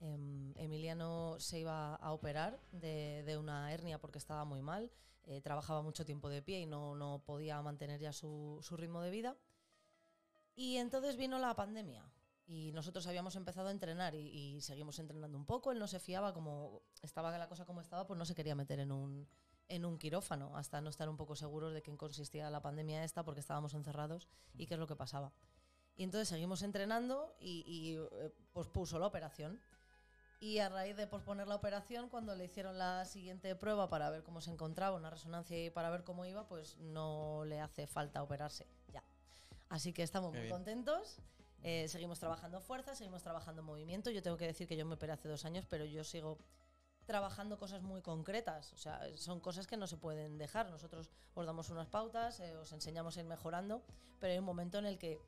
Eh, 0.00 0.52
Emiliano 0.56 1.36
se 1.38 1.60
iba 1.60 1.94
a 1.94 2.12
operar 2.12 2.60
de, 2.72 3.22
de, 3.24 3.38
una 3.38 3.72
hernia 3.72 3.98
porque 3.98 4.18
estaba 4.18 4.44
muy 4.44 4.60
mal, 4.60 4.90
eh, 5.24 5.40
trabajaba 5.40 5.82
mucho 5.82 6.04
tiempo 6.04 6.28
de 6.28 6.42
pie 6.42 6.60
y 6.60 6.66
no, 6.66 6.94
no 6.94 7.22
podía 7.24 7.62
mantener 7.62 8.00
ya 8.00 8.12
su, 8.12 8.58
su, 8.62 8.76
ritmo 8.76 9.00
de 9.00 9.10
vida. 9.10 9.36
Y 10.56 10.76
entonces 10.76 11.16
vino 11.16 11.38
la 11.38 11.54
pandemia. 11.54 12.04
Y 12.46 12.72
nosotros 12.72 13.06
habíamos 13.06 13.36
empezado 13.36 13.68
a 13.68 13.72
entrenar 13.72 14.14
y, 14.14 14.28
y 14.28 14.60
seguimos 14.60 14.98
entrenando 14.98 15.38
un 15.38 15.46
poco. 15.46 15.72
Él 15.72 15.78
no 15.78 15.86
se 15.86 15.98
fiaba, 15.98 16.34
como 16.34 16.82
estaba 17.00 17.36
la 17.38 17.48
cosa 17.48 17.64
como 17.64 17.80
estaba, 17.80 18.06
pues 18.06 18.18
no 18.18 18.26
se 18.26 18.34
quería 18.34 18.54
meter 18.54 18.80
en 18.80 18.92
un, 18.92 19.26
en 19.68 19.84
un 19.84 19.98
quirófano 19.98 20.56
hasta 20.56 20.80
no 20.80 20.90
estar 20.90 21.08
un 21.08 21.16
poco 21.16 21.36
seguros 21.36 21.72
de 21.72 21.82
qué 21.82 21.96
consistía 21.96 22.50
la 22.50 22.60
pandemia 22.60 23.04
esta 23.04 23.24
porque 23.24 23.40
estábamos 23.40 23.74
encerrados 23.74 24.28
y 24.56 24.66
qué 24.66 24.74
es 24.74 24.80
lo 24.80 24.86
que 24.86 24.96
pasaba. 24.96 25.32
Y 25.96 26.04
entonces 26.04 26.28
seguimos 26.28 26.62
entrenando 26.62 27.34
y, 27.38 27.64
y 27.66 27.96
eh, 27.96 28.32
pospuso 28.52 28.98
la 28.98 29.06
operación. 29.06 29.60
Y 30.40 30.58
a 30.58 30.68
raíz 30.68 30.96
de 30.96 31.06
posponer 31.06 31.48
la 31.48 31.54
operación, 31.54 32.08
cuando 32.08 32.34
le 32.34 32.44
hicieron 32.44 32.76
la 32.76 33.04
siguiente 33.06 33.54
prueba 33.54 33.88
para 33.88 34.10
ver 34.10 34.24
cómo 34.24 34.40
se 34.40 34.50
encontraba, 34.50 34.96
una 34.96 35.08
resonancia 35.08 35.64
y 35.64 35.70
para 35.70 35.88
ver 35.90 36.04
cómo 36.04 36.26
iba, 36.26 36.46
pues 36.48 36.76
no 36.78 37.44
le 37.46 37.60
hace 37.60 37.86
falta 37.86 38.22
operarse 38.22 38.66
ya. 38.92 39.02
Así 39.70 39.92
que 39.92 40.02
estamos 40.02 40.34
muy 40.34 40.48
contentos. 40.50 41.18
Eh, 41.62 41.88
seguimos 41.88 42.20
trabajando 42.20 42.60
fuerza, 42.60 42.94
seguimos 42.94 43.22
trabajando 43.22 43.62
movimiento. 43.62 44.10
Yo 44.10 44.22
tengo 44.22 44.36
que 44.36 44.46
decir 44.46 44.68
que 44.68 44.76
yo 44.76 44.84
me 44.84 44.96
operé 44.96 45.12
hace 45.12 45.28
dos 45.28 45.46
años, 45.46 45.64
pero 45.66 45.86
yo 45.86 46.04
sigo 46.04 46.36
trabajando 47.04 47.58
cosas 47.58 47.82
muy 47.82 48.02
concretas. 48.02 48.72
O 48.72 48.76
sea, 48.76 49.00
son 49.16 49.40
cosas 49.40 49.66
que 49.66 49.76
no 49.76 49.86
se 49.86 49.96
pueden 49.96 50.38
dejar. 50.38 50.70
Nosotros 50.70 51.10
os 51.34 51.46
damos 51.46 51.70
unas 51.70 51.88
pautas, 51.88 52.40
eh, 52.40 52.56
os 52.56 52.72
enseñamos 52.72 53.16
a 53.16 53.20
ir 53.20 53.26
mejorando, 53.26 53.82
pero 54.18 54.32
hay 54.32 54.38
un 54.38 54.44
momento 54.44 54.78
en 54.78 54.86
el 54.86 54.98
que 54.98 55.20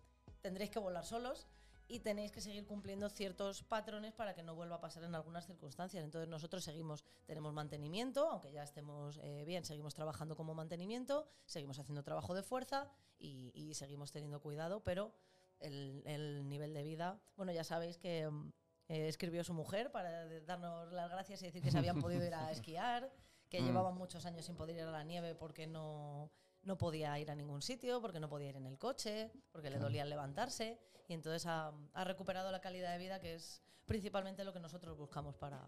tendréis 0.42 0.70
que 0.70 0.78
volar 0.78 1.04
solos 1.04 1.46
y 1.88 2.00
tenéis 2.00 2.32
que 2.32 2.40
seguir 2.40 2.66
cumpliendo 2.66 3.08
ciertos 3.08 3.62
patrones 3.62 4.12
para 4.12 4.34
que 4.34 4.42
no 4.42 4.54
vuelva 4.54 4.76
a 4.76 4.80
pasar 4.80 5.04
en 5.04 5.14
algunas 5.14 5.46
circunstancias. 5.46 6.02
Entonces 6.04 6.28
nosotros 6.28 6.64
seguimos, 6.64 7.04
tenemos 7.26 7.52
mantenimiento, 7.52 8.28
aunque 8.28 8.50
ya 8.50 8.62
estemos 8.62 9.20
eh, 9.22 9.44
bien, 9.46 9.64
seguimos 9.64 9.94
trabajando 9.94 10.36
como 10.36 10.54
mantenimiento, 10.54 11.28
seguimos 11.44 11.78
haciendo 11.78 12.02
trabajo 12.02 12.34
de 12.34 12.42
fuerza 12.42 12.90
y, 13.18 13.52
y 13.54 13.74
seguimos 13.74 14.10
teniendo 14.10 14.40
cuidado, 14.40 14.82
pero 14.82 15.12
el, 15.60 16.02
el 16.06 16.48
nivel 16.48 16.74
de 16.74 16.82
vida, 16.82 17.20
bueno, 17.36 17.52
ya 17.52 17.64
sabéis 17.64 17.98
que 17.98 18.28
mm, 18.28 18.52
eh, 18.88 19.08
escribió 19.08 19.42
su 19.44 19.52
mujer 19.54 19.90
para 19.90 20.26
darnos 20.42 20.92
las 20.92 21.10
gracias 21.10 21.42
y 21.42 21.46
decir 21.46 21.62
que 21.62 21.70
se 21.70 21.78
habían 21.78 22.00
podido 22.00 22.24
ir 22.24 22.34
a 22.34 22.50
esquiar, 22.52 23.10
que 23.48 23.60
Mm. 23.60 23.64
llevaban 23.66 23.94
muchos 23.96 24.26
años 24.26 24.44
sin 24.44 24.56
poder 24.56 24.76
ir 24.76 24.82
a 24.82 24.90
la 24.90 25.04
nieve 25.04 25.34
porque 25.34 25.66
no, 25.66 26.30
no 26.62 26.76
podía 26.78 27.18
ir 27.18 27.30
a 27.30 27.34
ningún 27.34 27.62
sitio, 27.62 28.00
porque 28.00 28.20
no 28.20 28.28
podía 28.28 28.50
ir 28.50 28.56
en 28.56 28.66
el 28.66 28.78
coche, 28.78 29.30
porque 29.52 29.70
le 29.70 29.78
dolía 29.78 30.04
levantarse. 30.04 30.78
Y 31.08 31.14
entonces 31.14 31.46
ha, 31.46 31.72
ha 31.94 32.04
recuperado 32.04 32.50
la 32.50 32.60
calidad 32.60 32.90
de 32.92 32.98
vida, 32.98 33.20
que 33.20 33.34
es 33.34 33.62
principalmente 33.86 34.42
lo 34.44 34.52
que 34.52 34.58
nosotros 34.58 34.96
buscamos 34.98 35.36
para, 35.36 35.62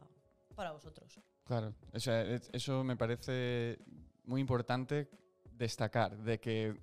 para 0.56 0.72
vosotros. 0.72 1.20
Claro, 1.44 1.72
o 1.94 2.00
sea, 2.00 2.22
es- 2.22 2.50
eso 2.52 2.82
me 2.82 2.96
parece 2.96 3.78
muy 4.24 4.40
importante 4.40 5.08
destacar, 5.52 6.16
de 6.18 6.40
que 6.40 6.80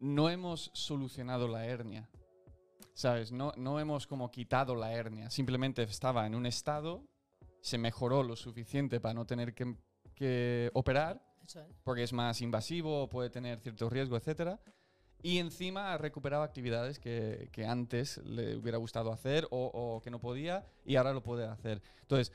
no 0.00 0.28
hemos 0.30 0.70
solucionado 0.74 1.46
la 1.48 1.64
hernia, 1.66 2.08
¿sabes? 2.98 3.30
No, 3.30 3.52
no 3.56 3.78
hemos 3.78 4.08
como 4.08 4.28
quitado 4.28 4.74
la 4.74 4.92
hernia, 4.92 5.30
simplemente 5.30 5.84
estaba 5.84 6.26
en 6.26 6.34
un 6.34 6.46
estado, 6.46 7.06
se 7.60 7.78
mejoró 7.78 8.24
lo 8.24 8.34
suficiente 8.34 8.98
para 8.98 9.14
no 9.14 9.24
tener 9.24 9.54
que, 9.54 9.76
que 10.16 10.68
operar, 10.74 11.22
Eso 11.46 11.60
es. 11.60 11.68
porque 11.84 12.02
es 12.02 12.12
más 12.12 12.40
invasivo, 12.40 13.08
puede 13.08 13.30
tener 13.30 13.60
cierto 13.60 13.88
riesgo, 13.88 14.16
etcétera. 14.16 14.60
Y 15.22 15.38
encima 15.38 15.92
ha 15.92 15.98
recuperado 15.98 16.42
actividades 16.42 16.98
que, 16.98 17.50
que 17.52 17.66
antes 17.66 18.18
le 18.18 18.56
hubiera 18.56 18.78
gustado 18.78 19.12
hacer 19.12 19.46
o, 19.52 19.66
o 19.66 20.00
que 20.00 20.10
no 20.10 20.18
podía 20.18 20.66
y 20.84 20.96
ahora 20.96 21.12
lo 21.12 21.22
puede 21.22 21.46
hacer. 21.46 21.80
Entonces, 22.00 22.32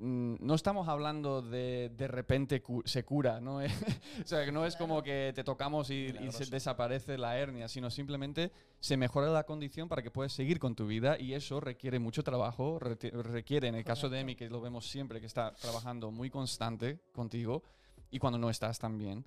no 0.00 0.54
estamos 0.54 0.86
hablando 0.88 1.42
de 1.42 1.90
de 1.96 2.06
repente 2.08 2.62
cu- 2.62 2.82
se 2.84 3.04
cura, 3.04 3.40
¿no? 3.40 3.56
o 4.22 4.26
sea, 4.26 4.44
que 4.44 4.52
no 4.52 4.64
es 4.64 4.76
como 4.76 5.02
que 5.02 5.32
te 5.34 5.42
tocamos 5.44 5.90
y, 5.90 6.14
y 6.20 6.30
se 6.32 6.46
desaparece 6.46 7.18
la 7.18 7.36
hernia, 7.38 7.68
sino 7.68 7.90
simplemente 7.90 8.52
se 8.80 8.96
mejora 8.96 9.28
la 9.28 9.44
condición 9.44 9.88
para 9.88 10.02
que 10.02 10.10
puedas 10.10 10.32
seguir 10.32 10.58
con 10.60 10.74
tu 10.76 10.86
vida 10.86 11.18
y 11.18 11.34
eso 11.34 11.60
requiere 11.60 11.98
mucho 11.98 12.22
trabajo, 12.22 12.78
requiere, 12.78 13.68
en 13.68 13.74
el 13.74 13.84
caso 13.84 14.08
de. 14.08 14.20
Emi, 14.20 14.34
que 14.36 14.48
lo 14.48 14.60
vemos 14.60 14.88
siempre, 14.88 15.20
que 15.20 15.26
está 15.26 15.52
trabajando 15.54 16.10
muy 16.10 16.30
constante 16.30 16.98
contigo 17.12 17.62
y 18.10 18.18
cuando 18.18 18.38
no 18.38 18.50
estás 18.50 18.78
también. 18.78 19.24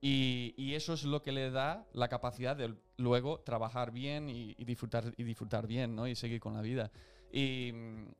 Y, 0.00 0.52
y 0.56 0.74
eso 0.74 0.94
es 0.94 1.04
lo 1.04 1.22
que 1.22 1.30
le 1.30 1.50
da 1.52 1.86
la 1.92 2.08
capacidad 2.08 2.56
de 2.56 2.74
luego 2.96 3.38
trabajar 3.40 3.92
bien 3.92 4.28
y, 4.30 4.54
y 4.58 4.64
disfrutar, 4.64 5.12
y 5.16 5.22
disfrutar 5.22 5.66
bien, 5.68 5.94
¿no? 5.94 6.08
Y 6.08 6.16
seguir 6.16 6.40
con 6.40 6.54
la 6.54 6.60
vida. 6.60 6.90
Y, 7.32 7.72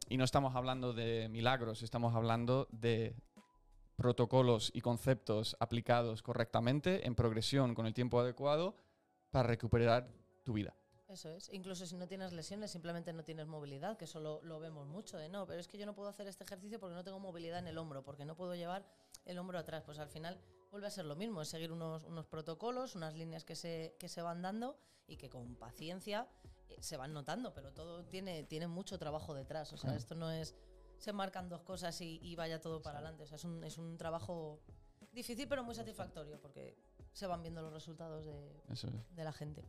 y 0.08 0.16
no 0.16 0.24
estamos 0.24 0.56
hablando 0.56 0.94
de 0.94 1.28
milagros, 1.28 1.82
estamos 1.82 2.14
hablando 2.14 2.66
de 2.72 3.14
protocolos 3.96 4.70
y 4.74 4.80
conceptos 4.80 5.56
aplicados 5.60 6.22
correctamente, 6.22 7.06
en 7.06 7.14
progresión, 7.14 7.74
con 7.74 7.86
el 7.86 7.94
tiempo 7.94 8.18
adecuado, 8.18 8.74
para 9.30 9.46
recuperar 9.48 10.08
tu 10.44 10.54
vida. 10.54 10.74
Eso 11.08 11.28
es. 11.28 11.50
Incluso 11.52 11.84
si 11.84 11.96
no 11.96 12.08
tienes 12.08 12.32
lesiones, 12.32 12.70
simplemente 12.70 13.12
no 13.12 13.22
tienes 13.22 13.46
movilidad, 13.46 13.98
que 13.98 14.06
eso 14.06 14.18
lo, 14.18 14.40
lo 14.42 14.58
vemos 14.60 14.86
mucho. 14.86 15.18
De 15.18 15.28
no, 15.28 15.46
pero 15.46 15.60
es 15.60 15.68
que 15.68 15.76
yo 15.76 15.84
no 15.84 15.94
puedo 15.94 16.08
hacer 16.08 16.26
este 16.26 16.44
ejercicio 16.44 16.80
porque 16.80 16.94
no 16.94 17.04
tengo 17.04 17.20
movilidad 17.20 17.58
en 17.58 17.66
el 17.66 17.76
hombro, 17.76 18.02
porque 18.02 18.24
no 18.24 18.34
puedo 18.34 18.54
llevar 18.54 18.86
el 19.26 19.38
hombro 19.38 19.58
atrás. 19.58 19.82
Pues 19.84 19.98
al 19.98 20.08
final 20.08 20.40
vuelve 20.70 20.86
a 20.86 20.90
ser 20.90 21.04
lo 21.04 21.14
mismo, 21.14 21.42
es 21.42 21.48
seguir 21.48 21.70
unos, 21.70 22.04
unos 22.04 22.26
protocolos, 22.26 22.94
unas 22.94 23.14
líneas 23.14 23.44
que 23.44 23.54
se, 23.54 23.94
que 23.98 24.08
se 24.08 24.22
van 24.22 24.40
dando 24.40 24.78
y 25.06 25.18
que 25.18 25.28
con 25.28 25.54
paciencia 25.56 26.26
se 26.80 26.96
van 26.96 27.12
notando, 27.12 27.52
pero 27.54 27.72
todo 27.72 28.04
tiene, 28.04 28.44
tiene 28.44 28.66
mucho 28.66 28.98
trabajo 28.98 29.34
detrás. 29.34 29.72
O 29.72 29.76
sea, 29.76 29.88
Claro. 29.90 29.98
esto 29.98 30.14
no 30.14 30.30
es 30.30 30.54
se 30.98 31.12
marcan 31.12 31.48
dos 31.48 31.62
cosas 31.62 32.00
y, 32.00 32.20
y 32.22 32.36
vaya 32.36 32.60
todo 32.60 32.80
para 32.80 32.98
adelante. 32.98 33.24
O 33.24 33.26
sea, 33.26 33.36
es 33.36 33.44
un, 33.44 33.64
es 33.64 33.76
un 33.78 33.96
trabajo 33.96 34.60
difícil 35.12 35.48
pero 35.48 35.64
muy 35.64 35.74
satisfactorio 35.74 36.40
porque 36.40 36.76
se 37.12 37.26
van 37.26 37.42
viendo 37.42 37.60
los 37.60 37.72
resultados 37.72 38.24
de, 38.24 38.62
es. 38.70 38.86
de 39.14 39.24
la 39.24 39.32
gente. 39.32 39.62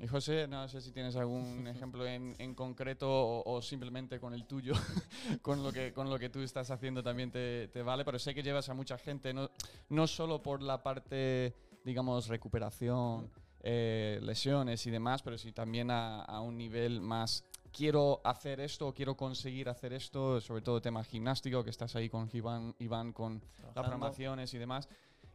Y 0.00 0.06
José, 0.06 0.46
no 0.46 0.68
sé 0.68 0.80
si 0.80 0.92
tienes 0.92 1.16
algún 1.16 1.66
ejemplo 1.68 2.06
en, 2.06 2.34
en 2.38 2.54
concreto 2.54 3.08
o, 3.10 3.42
o 3.56 3.62
simplemente 3.62 4.18
con 4.20 4.34
el 4.34 4.46
tuyo, 4.46 4.74
con, 5.42 5.62
lo 5.62 5.72
que, 5.72 5.92
con 5.92 6.10
lo 6.10 6.18
que 6.18 6.28
tú 6.28 6.40
estás 6.40 6.70
haciendo 6.70 7.02
también 7.02 7.30
te, 7.30 7.68
te 7.68 7.82
vale, 7.82 8.04
pero 8.04 8.18
sé 8.18 8.34
que 8.34 8.42
llevas 8.42 8.68
a 8.68 8.74
mucha 8.74 8.98
gente, 8.98 9.32
no, 9.32 9.50
no 9.88 10.06
solo 10.06 10.42
por 10.42 10.60
la 10.62 10.82
parte, 10.82 11.54
digamos, 11.84 12.26
recuperación, 12.28 13.30
eh, 13.60 14.18
lesiones 14.22 14.86
y 14.86 14.90
demás, 14.90 15.22
pero 15.22 15.38
sí 15.38 15.52
también 15.52 15.90
a, 15.90 16.22
a 16.22 16.40
un 16.40 16.56
nivel 16.56 17.00
más, 17.00 17.44
quiero 17.72 18.20
hacer 18.24 18.60
esto 18.60 18.88
o 18.88 18.94
quiero 18.94 19.16
conseguir 19.16 19.68
hacer 19.68 19.92
esto, 19.92 20.40
sobre 20.40 20.62
todo 20.62 20.80
tema 20.80 21.04
gimnástico, 21.04 21.64
que 21.64 21.70
estás 21.70 21.94
ahí 21.96 22.08
con 22.08 22.28
Iván, 22.32 22.74
Iván 22.78 23.12
con 23.12 23.42
las 23.62 23.72
programaciones 23.72 24.52
y 24.54 24.58
demás. 24.58 24.88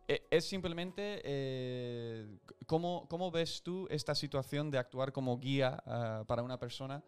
Eh, 0.08 0.28
es 0.30 0.46
simplemente 0.46 1.22
eh, 1.24 2.40
¿cómo, 2.66 3.08
cómo 3.10 3.32
ves 3.32 3.64
tú 3.64 3.88
esta 3.90 4.14
situación 4.14 4.70
de 4.70 4.78
actuar 4.78 5.14
como 5.14 5.38
guía 5.40 5.82
ah, 5.86 6.24
para 6.28 6.44
una 6.44 6.60
persona 6.60 7.02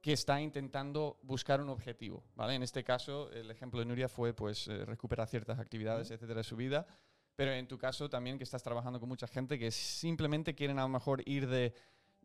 que 0.00 0.12
está 0.12 0.40
intentando 0.40 1.18
buscar 1.22 1.60
un 1.60 1.68
objetivo, 1.68 2.24
¿vale? 2.34 2.54
En 2.54 2.62
este 2.62 2.84
caso, 2.84 3.30
el 3.32 3.50
ejemplo 3.50 3.80
de 3.80 3.86
Nuria 3.86 4.08
fue 4.08 4.32
pues 4.32 4.68
eh, 4.68 4.84
recuperar 4.86 5.28
ciertas 5.28 5.58
actividades, 5.58 6.10
etcétera, 6.10 6.38
de 6.38 6.44
su 6.44 6.56
vida, 6.56 6.86
pero 7.38 7.52
en 7.52 7.68
tu 7.68 7.78
caso 7.78 8.10
también 8.10 8.36
que 8.36 8.42
estás 8.42 8.64
trabajando 8.64 8.98
con 8.98 9.08
mucha 9.08 9.28
gente 9.28 9.60
que 9.60 9.70
simplemente 9.70 10.56
quieren 10.56 10.76
a 10.80 10.82
lo 10.82 10.88
mejor 10.88 11.22
ir 11.24 11.46
de 11.46 11.72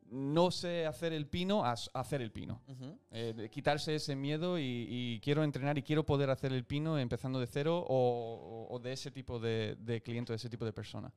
no 0.09 0.49
sé 0.49 0.87
hacer 0.87 1.13
el 1.13 1.27
pino 1.27 1.63
a 1.63 1.73
hacer 1.93 2.23
el 2.23 2.31
pino. 2.31 2.63
Eh, 3.11 3.33
de 3.37 3.47
quitarse 3.47 3.93
ese 3.93 4.15
miedo 4.15 4.57
y, 4.57 4.87
y 4.89 5.19
quiero 5.19 5.43
entrenar 5.43 5.77
y 5.77 5.83
quiero 5.83 6.03
poder 6.03 6.31
hacer 6.31 6.51
el 6.51 6.65
pino 6.65 6.97
empezando 6.97 7.39
de 7.39 7.45
cero 7.45 7.77
o, 7.87 8.67
o- 8.69 8.73
o 8.75 8.79
de 8.79 8.91
ese 8.93 9.11
tipo 9.11 9.37
de, 9.39 9.75
de 9.79 10.01
cliente, 10.01 10.33
de 10.33 10.37
ese 10.37 10.49
tipo 10.49 10.65
de 10.65 10.73
persona. 10.73 11.13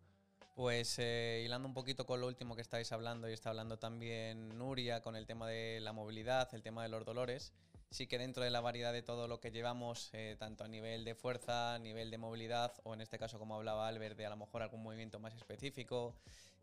Pues 0.55 0.99
eh, 0.99 1.43
hilando 1.47 1.67
un 1.67 1.73
poquito 1.73 2.05
con 2.05 2.21
lo 2.21 2.26
último 2.26 2.55
que 2.55 2.61
estáis 2.62 2.93
hablando 2.93 3.31
y 3.31 3.33
está 3.33 3.49
hablando 3.49 3.79
también 3.79 4.59
Nuria 4.59 5.00
con 5.00 5.17
el 5.17 5.26
tema 5.26 5.49
de 5.49 5.81
la 5.81 5.95
movilidad, 5.95 6.55
el 6.55 6.62
tema 6.62 6.83
de 6.83 6.91
los 6.91 7.03
dolores, 7.07 7.55
sí 7.90 8.07
que 8.07 8.19
dentro 8.19 8.43
de 8.43 8.50
la 8.50 8.61
variedad 8.61 8.93
de 8.93 9.02
todo 9.02 9.28
lo 9.28 9.40
que 9.40 9.50
llevamos, 9.50 10.11
eh, 10.12 10.37
tanto 10.38 10.64
a 10.64 10.69
nivel 10.69 11.05
de 11.05 11.14
fuerza, 11.14 11.75
a 11.75 11.78
nivel 11.78 12.11
de 12.11 12.19
movilidad 12.19 12.73
o 12.85 12.95
en 12.95 13.00
este 13.00 13.19
caso 13.19 13.38
como 13.38 13.55
hablaba 13.55 13.88
Albert, 13.88 14.16
de 14.16 14.26
a 14.26 14.31
lo 14.31 14.37
mejor 14.37 14.62
algún 14.62 14.83
movimiento 14.83 15.19
más 15.19 15.35
específico 15.35 16.14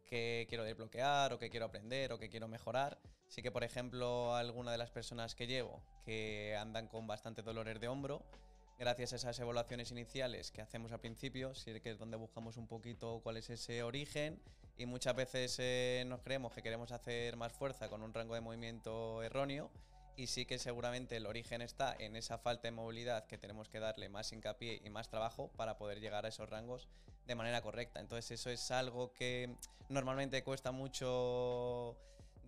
que 0.05 0.45
quiero 0.49 0.63
desbloquear 0.63 1.33
o 1.33 1.39
que 1.39 1.49
quiero 1.49 1.65
aprender 1.65 2.13
o 2.13 2.19
que 2.19 2.29
quiero 2.29 2.47
mejorar, 2.47 2.99
sí 3.27 3.41
que 3.41 3.51
por 3.51 3.63
ejemplo 3.63 4.35
alguna 4.35 4.71
de 4.71 4.77
las 4.77 4.91
personas 4.91 5.33
que 5.33 5.47
llevo 5.47 5.81
que 6.05 6.55
andan 6.59 6.87
con 6.87 7.07
bastantes 7.07 7.45
dolores 7.45 7.79
de 7.79 7.87
hombro, 7.87 8.23
gracias 8.77 9.13
a 9.13 9.15
esas 9.15 9.39
evaluaciones 9.39 9.91
iniciales 9.91 10.51
que 10.51 10.61
hacemos 10.61 10.91
al 10.91 10.99
principio, 10.99 11.55
sí 11.55 11.79
que 11.79 11.91
es 11.91 11.97
donde 11.97 12.17
buscamos 12.17 12.57
un 12.57 12.67
poquito 12.67 13.21
cuál 13.23 13.37
es 13.37 13.49
ese 13.49 13.81
origen 13.81 14.39
y 14.77 14.85
muchas 14.85 15.15
veces 15.15 15.55
eh, 15.59 16.03
nos 16.05 16.21
creemos 16.21 16.51
que 16.51 16.61
queremos 16.61 16.91
hacer 16.91 17.37
más 17.37 17.53
fuerza 17.53 17.87
con 17.87 18.03
un 18.03 18.13
rango 18.13 18.35
de 18.35 18.41
movimiento 18.41 19.23
erróneo 19.23 19.71
y 20.15 20.27
sí 20.27 20.45
que 20.45 20.59
seguramente 20.59 21.17
el 21.17 21.25
origen 21.25 21.61
está 21.61 21.95
en 21.97 22.15
esa 22.15 22.37
falta 22.37 22.67
de 22.67 22.71
movilidad 22.71 23.25
que 23.25 23.37
tenemos 23.37 23.69
que 23.69 23.79
darle 23.79 24.09
más 24.09 24.31
hincapié 24.31 24.79
y 24.83 24.89
más 24.89 25.09
trabajo 25.09 25.51
para 25.55 25.77
poder 25.77 25.99
llegar 25.99 26.25
a 26.25 26.29
esos 26.29 26.49
rangos 26.49 26.87
de 27.25 27.35
manera 27.35 27.61
correcta. 27.61 27.99
Entonces 27.99 28.39
eso 28.39 28.49
es 28.49 28.71
algo 28.71 29.13
que 29.13 29.55
normalmente 29.89 30.43
cuesta 30.43 30.71
mucho 30.71 31.97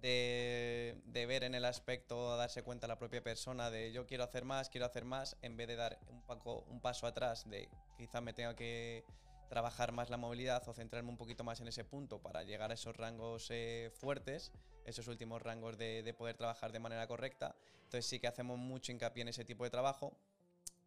de, 0.02 0.96
ver 1.28 1.44
en 1.44 1.56
el 1.56 1.66
aspecto, 1.66 2.38
darse 2.38 2.62
cuenta 2.62 2.88
la 2.88 3.00
propia 3.00 3.24
persona 3.24 3.72
de 3.72 3.92
yo 3.92 4.06
quiero 4.06 4.24
hacer 4.24 4.46
más, 4.46 4.70
quiero 4.70 4.86
hacer 4.86 5.06
más, 5.06 5.36
en 5.42 5.58
vez 5.58 5.68
de 5.68 5.76
dar 5.76 6.00
un, 6.10 6.22
paco- 6.22 6.66
un 6.70 6.80
paso 6.80 7.08
atrás 7.08 7.50
de 7.50 7.70
quizás 7.98 8.22
me 8.22 8.34
tenga 8.34 8.56
que 8.56 9.04
trabajar 9.48 9.92
más 9.92 10.10
la 10.10 10.18
movilidad 10.18 10.68
o 10.68 10.74
centrarme 10.74 11.10
un 11.10 11.18
poquito 11.18 11.44
más 11.44 11.60
en 11.62 11.68
ese 11.68 11.84
punto 11.84 12.20
para 12.22 12.44
llegar 12.44 12.72
a 12.72 12.74
esos 12.74 12.96
rangos 12.96 13.48
eh, 13.52 13.92
fuertes, 13.94 14.52
esos 14.86 15.08
últimos 15.08 15.42
rangos 15.42 15.78
de, 15.78 16.04
de 16.04 16.14
poder 16.14 16.38
trabajar 16.38 16.72
de 16.72 16.80
manera 16.80 17.08
correcta. 17.08 17.56
Entonces 17.84 18.06
sí 18.06 18.20
que 18.20 18.28
hacemos 18.28 18.58
mucho 18.58 18.92
hincapié 18.92 19.22
en 19.22 19.30
ese 19.30 19.46
tipo 19.46 19.64
de 19.64 19.70
trabajo. 19.70 20.18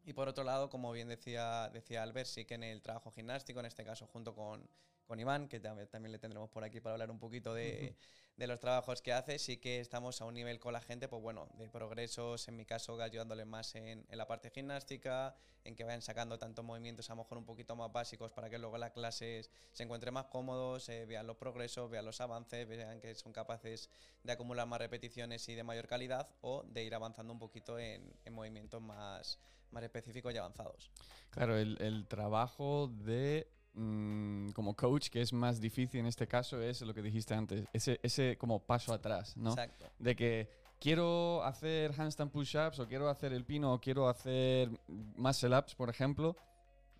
Y 0.05 0.13
por 0.13 0.29
otro 0.29 0.45
lado, 0.45 0.71
como 0.71 0.91
bien 0.93 1.09
decía, 1.09 1.69
decía 1.73 2.03
Albert, 2.03 2.29
sí 2.29 2.45
que 2.45 2.55
en 2.55 2.65
el 2.65 2.81
trabajo 2.81 3.11
gimnástico, 3.13 3.61
en 3.61 3.67
este 3.67 3.85
caso 3.85 4.07
junto 4.07 4.35
con, 4.35 4.67
con 5.07 5.21
Iván, 5.21 5.49
que 5.49 5.61
también, 5.61 5.89
también 5.89 6.13
le 6.13 6.19
tendremos 6.19 6.51
por 6.51 6.65
aquí 6.65 6.81
para 6.81 6.95
hablar 6.95 7.11
un 7.11 7.19
poquito 7.19 7.53
de, 7.53 7.95
de 8.39 8.47
los 8.47 8.61
trabajos 8.61 9.03
que 9.03 9.13
hace, 9.13 9.37
sí 9.41 9.57
que 9.57 9.81
estamos 9.81 10.21
a 10.21 10.25
un 10.25 10.35
nivel 10.35 10.61
con 10.61 10.73
la 10.73 10.81
gente, 10.81 11.09
pues 11.09 11.21
bueno, 11.21 11.49
de 11.59 11.69
progresos, 11.69 12.47
en 12.47 12.57
mi 12.57 12.65
caso, 12.65 12.99
ayudándoles 13.03 13.47
más 13.47 13.75
en, 13.75 14.07
en, 14.09 14.17
la 14.17 14.29
parte 14.29 14.51
gimnástica, 14.51 15.35
en 15.65 15.75
que 15.75 15.83
vayan 15.83 16.03
sacando 16.03 16.39
tantos 16.39 16.65
movimientos 16.65 17.11
a 17.11 17.15
lo 17.15 17.25
mejor 17.25 17.39
un 17.39 17.45
poquito 17.45 17.75
más 17.75 17.93
básicos 17.93 18.31
para 18.31 18.49
que 18.49 18.59
luego 18.59 18.79
las 18.79 18.93
clases 18.93 19.51
se 19.73 19.83
encuentren 19.83 20.15
más 20.15 20.27
cómodos, 20.27 20.89
eh, 20.89 21.05
vean 21.05 21.27
los 21.27 21.37
progresos, 21.37 21.91
vean 21.91 22.05
los 22.05 22.21
avances, 22.21 22.69
vean 22.69 23.01
que 23.01 23.13
son 23.17 23.33
capaces 23.33 23.91
de 24.23 24.33
acumular 24.33 24.69
más 24.69 24.79
repeticiones 24.79 25.49
y 25.49 25.57
de 25.57 25.65
mayor 25.65 25.89
calidad 25.89 26.29
o 26.41 26.63
de 26.63 26.85
ir 26.85 26.95
avanzando 26.95 27.33
un 27.33 27.41
poquito 27.41 27.77
en, 27.77 28.09
en 28.25 28.33
movimientos 28.33 28.81
más, 28.81 29.41
más 29.73 29.83
específicos 29.83 30.33
y 30.33 30.39
avanzados. 30.39 30.93
Claro, 31.31 31.59
el, 31.59 31.77
el 31.81 32.07
trabajo 32.07 32.87
de 32.87 33.51
mm, 33.79 34.51
como 34.51 34.75
coach, 34.75 35.09
que 35.09 35.21
es 35.21 35.33
más 35.33 35.61
difícil 35.61 36.01
en 36.01 36.07
este 36.07 36.27
caso, 36.27 36.61
es 36.61 36.83
lo 36.83 36.93
que 36.93 37.03
dijiste 37.03 37.35
antes, 37.35 37.65
ese, 37.73 38.01
ese 38.03 38.37
como 38.37 38.61
paso 38.61 38.93
atrás, 38.93 39.37
¿no? 39.37 39.51
Exacto. 39.51 39.87
De 39.99 40.17
que 40.17 40.51
quiero 40.81 41.43
hacer 41.45 41.93
handstand 41.97 42.31
push-ups 42.31 42.79
o 42.81 42.87
quiero 42.87 43.09
hacer 43.09 43.33
el 43.33 43.45
pino 43.45 43.73
o 43.73 43.81
quiero 43.81 44.09
hacer 44.09 44.71
muscle 45.17 45.57
ups, 45.57 45.75
por 45.75 45.91
ejemplo. 45.91 46.37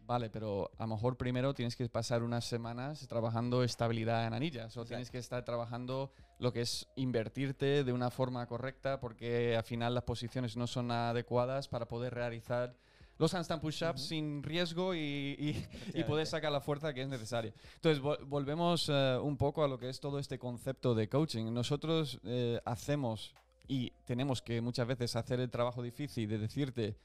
Vale, 0.01 0.31
pero 0.31 0.71
a 0.79 0.85
lo 0.85 0.95
mejor 0.95 1.19
primero 1.19 1.53
tienes 1.53 1.77
que 1.77 1.87
pasar 1.91 2.23
unas 2.23 2.47
semanas 2.47 3.07
trabajando 3.09 3.63
estabilidad 3.63 4.27
en 4.27 4.33
anillas 4.33 4.75
o 4.79 4.87
tienes 4.87 5.09
Exacto. 5.09 5.13
que 5.13 5.19
estar 5.19 5.45
trabajando 5.45 6.11
lo 6.39 6.51
que 6.51 6.63
es 6.63 6.89
invertirte 6.97 7.85
de 7.85 7.93
una 7.93 8.11
forma 8.11 8.47
correcta 8.47 9.01
porque 9.01 9.55
al 9.55 9.65
final 9.65 9.95
las 9.95 10.05
posiciones 10.05 10.57
no 10.57 10.67
son 10.67 10.91
adecuadas 10.93 11.69
para 11.69 11.89
poder 11.89 12.15
realizar 12.15 12.75
los 13.19 13.35
handstand 13.35 13.61
push-ups 13.61 14.01
Ujú. 14.01 14.09
sin 14.09 14.43
riesgo 14.43 14.95
y, 14.95 14.99
y- 15.03 15.67
y 16.01 16.05
poder 16.05 16.27
sacar 16.27 16.53
la 16.53 16.61
fuerza 16.61 16.95
que 16.95 17.03
es 17.03 17.09
necesaria. 17.09 17.53
Entonces, 17.75 18.03
vol- 18.03 18.25
volvemos 18.27 18.89
eh, 18.89 19.19
un 19.23 19.37
poco 19.37 19.65
a 19.65 19.69
lo 19.69 19.79
que 19.79 19.89
es 19.89 20.01
todo 20.01 20.19
este 20.19 20.39
concepto 20.39 20.95
de 20.95 21.09
coaching. 21.09 21.53
Nosotros 21.53 22.21
eh, 22.25 22.61
hacemos 22.65 23.35
y 23.67 23.91
tenemos 24.07 24.41
que 24.41 24.61
muchas 24.61 24.87
veces 24.87 25.15
hacer 25.17 25.41
el 25.41 25.51
trabajo 25.51 25.83
difícil 25.83 26.29
de 26.29 26.39
decirte, 26.39 26.97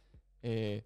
eh, 0.42 0.86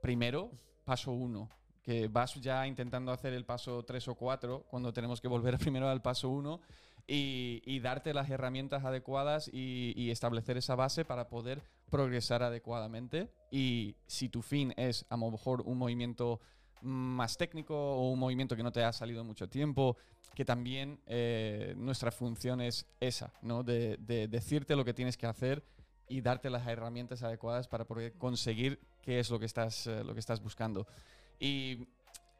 primero, 0.00 0.50
paso 0.84 1.12
uno, 1.12 1.50
que 1.82 2.08
vas 2.08 2.34
ya 2.40 2.66
intentando 2.66 3.12
hacer 3.12 3.32
el 3.32 3.44
paso 3.44 3.82
tres 3.84 4.06
o 4.08 4.14
cuatro, 4.14 4.64
cuando 4.70 4.92
tenemos 4.92 5.20
que 5.20 5.28
volver 5.28 5.58
primero 5.58 5.88
al 5.88 6.02
paso 6.02 6.28
uno, 6.28 6.60
y, 7.06 7.62
y 7.64 7.80
darte 7.80 8.12
las 8.14 8.28
herramientas 8.30 8.84
adecuadas 8.84 9.48
y, 9.52 9.92
y 9.96 10.10
establecer 10.10 10.56
esa 10.58 10.74
base 10.76 11.04
para 11.06 11.28
poder 11.28 11.62
progresar 11.90 12.42
adecuadamente. 12.42 13.30
Y 13.50 13.96
si 14.06 14.28
tu 14.28 14.42
fin 14.42 14.72
es 14.76 15.06
a 15.08 15.16
lo 15.16 15.30
mejor 15.30 15.62
un 15.62 15.78
movimiento 15.78 16.40
más 16.82 17.36
técnico 17.36 17.74
o 17.74 18.10
un 18.10 18.18
movimiento 18.18 18.56
que 18.56 18.62
no 18.62 18.72
te 18.72 18.84
ha 18.84 18.92
salido 18.92 19.24
mucho 19.24 19.48
tiempo, 19.48 19.96
que 20.34 20.44
también 20.44 21.00
eh, 21.06 21.74
nuestra 21.76 22.10
función 22.10 22.60
es 22.60 22.86
esa, 23.00 23.32
¿no? 23.42 23.62
De, 23.62 23.96
de 23.98 24.28
decirte 24.28 24.76
lo 24.76 24.84
que 24.84 24.94
tienes 24.94 25.16
que 25.16 25.26
hacer 25.26 25.64
y 26.08 26.20
darte 26.20 26.50
las 26.50 26.66
herramientas 26.66 27.22
adecuadas 27.22 27.68
para 27.68 27.84
conseguir 28.16 28.80
qué 29.02 29.18
es 29.18 29.30
lo 29.30 29.38
que 29.38 29.46
estás, 29.46 29.86
eh, 29.86 30.04
lo 30.04 30.14
que 30.14 30.20
estás 30.20 30.40
buscando. 30.40 30.86
Y 31.38 31.88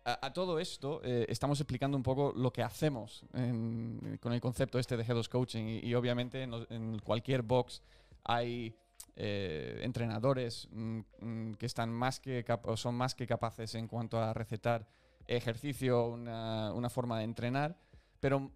a, 0.05 0.33
todo 0.33 0.59
esto 0.59 1.03
eh, 1.05 1.27
estamos 1.29 1.61
explicando 1.61 1.97
un 1.97 2.03
poco 2.03 2.33
lo 2.35 2.51
que 2.51 2.63
hacemos 2.63 3.27
con 3.31 4.33
el 4.33 4.41
concepto 4.41 4.79
este 4.79 4.97
de 4.97 5.05
G2 5.05 5.29
Coaching 5.29 5.81
y, 5.83 5.95
obviamente 5.95 6.43
en, 6.43 6.55
en 6.71 6.99
cualquier 7.01 7.43
box 7.43 7.83
hay 8.25 8.75
eh, 9.17 9.81
entrenadores 9.83 10.69
mm, 10.71 11.01
mm, 11.21 11.55
que 11.55 11.67
están 11.67 11.91
más 11.93 12.21
que 12.21 12.45
son 12.77 12.95
más 12.95 13.15
que 13.15 13.27
capaces 13.27 13.75
en 13.75 13.89
cuanto 13.89 14.21
a 14.21 14.33
recetar 14.33 14.87
ejercicio, 15.27 16.07
una, 16.09 16.73
una 16.73 16.89
forma 16.91 17.19
de 17.19 17.25
entrenar, 17.25 17.77
pero 18.21 18.51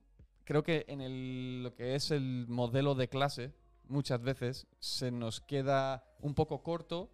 creo 0.45 0.63
que 0.63 0.85
en 0.89 1.01
el- 1.01 1.63
lo 1.65 1.75
que 1.75 1.95
es 1.95 2.11
el 2.11 2.47
modelo 2.49 2.95
de 2.95 3.09
clase 3.09 3.53
muchas 3.89 4.23
veces 4.23 4.67
se 4.79 5.11
nos 5.11 5.41
queda 5.41 6.05
un 6.21 6.35
poco 6.35 6.63
corto 6.63 7.11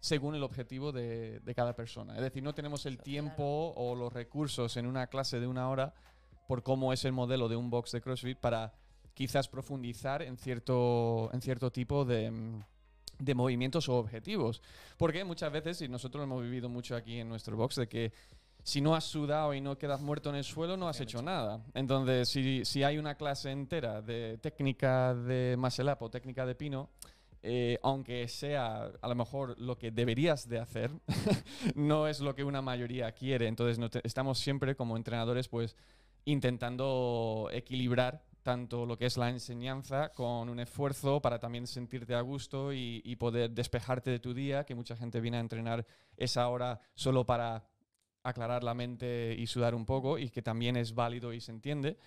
según 0.00 0.34
el 0.34 0.42
objetivo 0.42 0.92
de, 0.92 1.40
de 1.40 1.54
cada 1.54 1.74
persona. 1.74 2.14
Es 2.14 2.20
decir, 2.20 2.42
no 2.42 2.54
tenemos 2.54 2.84
el 2.86 2.98
tiempo 2.98 3.72
o 3.76 3.94
los 3.94 4.12
recursos 4.12 4.76
en 4.76 4.86
una 4.86 5.06
clase 5.06 5.40
de 5.40 5.46
una 5.46 5.68
hora 5.70 5.94
por 6.46 6.62
cómo 6.62 6.92
es 6.92 7.04
el 7.06 7.12
modelo 7.12 7.48
de 7.48 7.56
un 7.56 7.70
box 7.70 7.92
de 7.92 8.02
CrossFit 8.02 8.38
para 8.38 8.74
quizás 9.14 9.48
profundizar 9.48 10.22
en 10.22 10.36
cierto, 10.36 11.30
en 11.32 11.40
cierto 11.40 11.70
tipo 11.70 12.04
de, 12.04 12.30
mm, 12.30 12.60
de 13.20 13.34
movimientos 13.34 13.88
o 13.88 13.96
objetivos. 13.96 14.60
Porque 14.96 15.24
muchas 15.24 15.50
veces, 15.52 15.80
y 15.82 15.88
nosotros 15.88 16.20
lo 16.20 16.24
hemos 16.24 16.42
vivido 16.42 16.68
mucho 16.68 16.96
aquí 16.96 17.18
en 17.20 17.28
nuestro 17.28 17.56
box, 17.56 17.76
de 17.76 17.88
que 17.88 18.12
si 18.62 18.80
no 18.80 18.94
has 18.94 19.04
sudado 19.04 19.52
y 19.54 19.60
no 19.60 19.76
quedas 19.78 20.00
muerto 20.00 20.30
en 20.30 20.36
el 20.36 20.44
suelo, 20.44 20.76
no 20.76 20.88
has 20.88 20.98
hecho 21.00 21.18
hecho. 21.18 21.22
nada. 21.24 21.62
Entonces, 21.74 22.28
si, 22.28 22.64
si 22.64 22.82
hay 22.82 22.98
una 22.98 23.14
clase 23.14 23.50
entera 23.50 24.00
de 24.02 24.38
técnica 24.38 25.14
de 25.14 25.54
muscle 25.58 25.94
o 26.00 26.10
técnica 26.10 26.46
de 26.46 26.54
pino, 26.54 26.88
eh, 27.42 27.78
aunque 27.82 28.26
sea 28.26 28.90
a 29.02 29.06
lo 29.08 29.14
mejor 29.14 29.54
lo 29.60 29.76
que 29.76 29.90
deberías 29.90 30.48
de 30.48 30.58
hacer, 30.58 30.90
no 31.74 32.08
es 32.08 32.20
lo 32.20 32.34
que 32.34 32.42
una 32.42 32.62
mayoría 32.62 33.12
quiere. 33.12 33.48
Entonces, 33.48 33.78
no 33.78 33.90
te- 33.90 34.00
estamos 34.02 34.38
siempre 34.38 34.74
como 34.74 34.96
entrenadores, 34.96 35.48
pues, 35.48 35.76
intentando 36.24 37.48
equilibrar 37.52 38.22
tanto 38.44 38.86
lo 38.86 38.96
que 38.96 39.06
es 39.06 39.16
la 39.16 39.30
enseñanza 39.30 40.10
con 40.10 40.48
un 40.48 40.60
esfuerzo 40.60 41.20
para 41.20 41.40
también 41.40 41.66
sentirte 41.66 42.14
a 42.14 42.20
gusto 42.20 42.72
y, 42.72 43.02
y 43.04 43.16
poder 43.16 43.50
despejarte 43.50 44.10
de 44.12 44.20
tu 44.20 44.32
día, 44.32 44.64
que 44.64 44.76
mucha 44.76 44.96
gente 44.96 45.20
viene 45.20 45.38
a 45.38 45.40
entrenar 45.40 45.84
esa 46.16 46.46
hora 46.48 46.78
solo 46.94 47.26
para 47.26 47.64
aclarar 48.22 48.62
la 48.62 48.74
mente 48.74 49.34
y 49.36 49.46
sudar 49.46 49.74
un 49.74 49.84
poco 49.84 50.18
y 50.18 50.30
que 50.30 50.42
también 50.42 50.76
es 50.76 50.94
válido 50.94 51.32
y 51.32 51.40
se 51.40 51.50
entiende. 51.50 51.98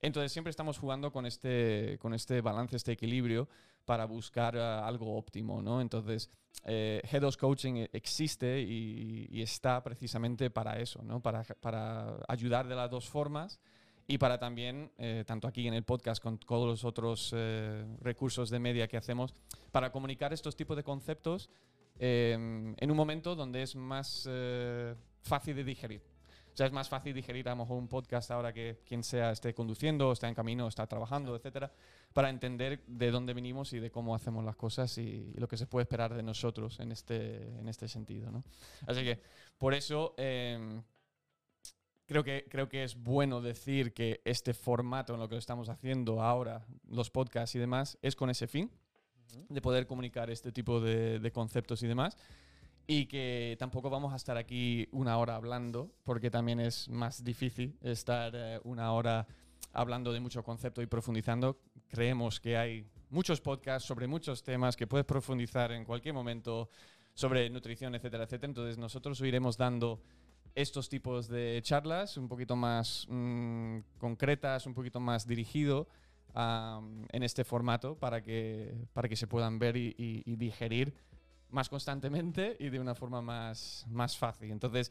Entonces 0.00 0.32
siempre 0.32 0.50
estamos 0.50 0.78
jugando 0.78 1.10
con 1.10 1.26
este, 1.26 1.98
con 2.00 2.14
este 2.14 2.40
balance, 2.40 2.76
este 2.76 2.92
equilibrio 2.92 3.48
para 3.84 4.04
buscar 4.04 4.56
eh, 4.56 4.60
algo 4.60 5.16
óptimo, 5.16 5.62
¿no? 5.62 5.80
Entonces, 5.80 6.28
eh, 6.64 7.00
G2 7.10 7.36
Coaching 7.36 7.86
existe 7.92 8.60
y, 8.60 9.26
y 9.30 9.42
está 9.42 9.82
precisamente 9.82 10.50
para 10.50 10.78
eso, 10.78 11.02
¿no? 11.02 11.20
Para, 11.20 11.42
para 11.42 12.18
ayudar 12.28 12.66
de 12.68 12.74
las 12.74 12.90
dos 12.90 13.08
formas 13.08 13.60
y 14.06 14.18
para 14.18 14.38
también, 14.38 14.92
eh, 14.98 15.24
tanto 15.26 15.48
aquí 15.48 15.66
en 15.66 15.74
el 15.74 15.82
podcast 15.82 16.22
con 16.22 16.38
todos 16.38 16.68
los 16.68 16.84
otros 16.84 17.32
eh, 17.36 17.84
recursos 18.00 18.50
de 18.50 18.58
media 18.58 18.86
que 18.88 18.96
hacemos, 18.96 19.34
para 19.72 19.90
comunicar 19.90 20.32
estos 20.32 20.56
tipos 20.56 20.76
de 20.76 20.84
conceptos 20.84 21.50
eh, 21.98 22.74
en 22.76 22.90
un 22.90 22.96
momento 22.96 23.34
donde 23.34 23.62
es 23.62 23.74
más 23.74 24.26
eh, 24.30 24.94
fácil 25.22 25.56
de 25.56 25.64
digerir. 25.64 26.02
O 26.52 26.56
sea, 26.56 26.66
es 26.66 26.72
más 26.72 26.88
fácil 26.88 27.12
digerir 27.12 27.46
a 27.48 27.50
lo 27.50 27.56
mejor 27.58 27.76
un 27.76 27.86
podcast 27.86 28.30
ahora 28.30 28.50
que 28.50 28.78
quien 28.86 29.02
sea 29.02 29.30
esté 29.30 29.52
conduciendo, 29.52 30.10
está 30.10 30.26
en 30.26 30.34
camino, 30.34 30.66
está 30.68 30.86
trabajando, 30.86 31.36
etcétera, 31.36 31.70
para 32.14 32.30
entender 32.30 32.82
de 32.86 33.10
dónde 33.10 33.34
venimos 33.34 33.74
y 33.74 33.78
de 33.78 33.90
cómo 33.90 34.14
hacemos 34.14 34.42
las 34.42 34.56
cosas 34.56 34.96
y, 34.96 35.32
y 35.34 35.34
lo 35.34 35.48
que 35.48 35.58
se 35.58 35.66
puede 35.66 35.82
esperar 35.82 36.14
de 36.14 36.22
nosotros 36.22 36.80
en 36.80 36.92
este, 36.92 37.58
en 37.58 37.68
este 37.68 37.88
sentido. 37.88 38.30
¿no? 38.30 38.42
Así 38.86 39.04
que 39.04 39.20
por 39.58 39.74
eso 39.74 40.14
eh, 40.16 40.80
creo, 42.06 42.24
que, 42.24 42.46
creo 42.48 42.68
que 42.68 42.84
es 42.84 42.96
bueno 42.96 43.40
decir 43.40 43.92
que 43.92 44.20
este 44.24 44.54
formato 44.54 45.14
en 45.14 45.20
lo 45.20 45.28
que 45.28 45.34
lo 45.34 45.38
estamos 45.38 45.68
haciendo 45.68 46.22
ahora, 46.22 46.64
los 46.88 47.10
podcasts 47.10 47.54
y 47.54 47.58
demás, 47.58 47.98
es 48.02 48.16
con 48.16 48.30
ese 48.30 48.46
fin 48.46 48.70
de 49.48 49.60
poder 49.60 49.86
comunicar 49.86 50.30
este 50.30 50.52
tipo 50.52 50.80
de, 50.80 51.18
de 51.18 51.32
conceptos 51.32 51.82
y 51.82 51.86
demás. 51.86 52.16
Y 52.88 53.06
que 53.06 53.56
tampoco 53.58 53.90
vamos 53.90 54.12
a 54.12 54.16
estar 54.16 54.36
aquí 54.36 54.88
una 54.92 55.18
hora 55.18 55.34
hablando, 55.34 55.92
porque 56.04 56.30
también 56.30 56.60
es 56.60 56.88
más 56.88 57.24
difícil 57.24 57.76
estar 57.82 58.32
eh, 58.34 58.60
una 58.62 58.92
hora 58.92 59.26
hablando 59.72 60.12
de 60.12 60.20
mucho 60.20 60.44
concepto 60.44 60.80
y 60.82 60.86
profundizando. 60.86 61.58
Creemos 61.88 62.38
que 62.40 62.56
hay 62.56 62.86
muchos 63.10 63.40
podcasts 63.40 63.86
sobre 63.86 64.06
muchos 64.06 64.42
temas 64.42 64.76
que 64.76 64.86
puedes 64.86 65.04
profundizar 65.04 65.72
en 65.72 65.84
cualquier 65.84 66.14
momento 66.14 66.70
sobre 67.14 67.48
nutrición, 67.50 67.94
etcétera, 67.94 68.24
etcétera. 68.24 68.50
Entonces 68.50 68.78
nosotros 68.78 69.20
iremos 69.20 69.56
dando 69.56 70.00
estos 70.56 70.88
tipos 70.88 71.28
de 71.28 71.60
charlas 71.62 72.16
un 72.16 72.28
poquito 72.28 72.56
más 72.56 73.06
mm, 73.08 73.78
concretas, 73.98 74.66
un 74.66 74.74
poquito 74.74 74.98
más 74.98 75.26
dirigido 75.26 75.86
am, 76.34 77.06
en 77.12 77.22
este 77.22 77.44
formato 77.44 77.96
para 77.96 78.22
que, 78.22 78.74
para 78.92 79.08
que 79.08 79.16
se 79.16 79.26
puedan 79.26 79.58
ver 79.58 79.76
y, 79.76 79.94
y- 79.98 80.22
y 80.24 80.36
digerir 80.36 80.94
más 81.50 81.68
constantemente 81.68 82.56
y 82.60 82.70
de 82.70 82.80
una 82.80 82.94
forma 82.94 83.20
más, 83.22 83.84
más 83.88 84.16
fácil. 84.16 84.50
Entonces, 84.50 84.90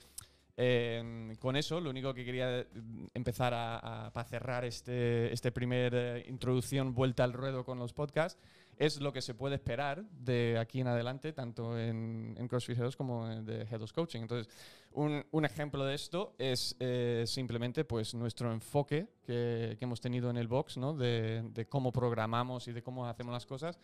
eh, 0.57 1.35
con 1.39 1.55
eso, 1.57 1.81
lo 1.81 1.89
único 1.89 2.13
que 2.13 2.23
quería 2.23 2.59
eh, 2.59 2.67
empezar 3.13 3.53
a, 3.53 4.07
a- 4.07 4.23
cerrar 4.23 4.63
este, 4.65 5.33
este 5.33 5.51
primer 5.51 5.93
eh, 5.95 6.25
introducción, 6.29 6.93
vuelta 6.93 7.23
al 7.23 7.33
ruedo 7.33 7.65
con 7.65 7.77
los 7.79 7.91
podcasts, 7.91 8.39
es 8.77 8.99
lo 8.99 9.13
que 9.13 9.21
se 9.21 9.33
puede 9.33 9.55
esperar 9.55 10.03
de 10.09 10.57
aquí 10.59 10.81
en 10.81 10.87
adelante, 10.87 11.33
tanto 11.33 11.77
en, 11.77 12.35
en 12.37 12.47
CrossFit 12.47 12.77
Heroes 12.77 12.95
como 12.95 13.29
en 13.29 13.45
de 13.45 13.67
of 13.75 13.91
Coaching. 13.93 14.21
Entonces, 14.21 14.53
un, 14.93 15.25
un 15.31 15.45
ejemplo 15.45 15.85
de 15.85 15.95
esto 15.95 16.35
es 16.37 16.75
eh, 16.79 17.23
simplemente 17.27 17.85
pues, 17.85 18.13
nuestro 18.13 18.51
enfoque 18.51 19.07
que, 19.25 19.75
que 19.77 19.85
hemos 19.85 20.01
tenido 20.01 20.29
en 20.29 20.37
el 20.37 20.47
box, 20.47 20.77
¿no? 20.77 20.93
de, 20.93 21.43
de 21.53 21.67
cómo 21.67 21.91
programamos 21.91 22.67
y 22.67 22.73
de 22.73 22.81
cómo 22.81 23.07
hacemos 23.07 23.33
las 23.33 23.45
cosas 23.45 23.77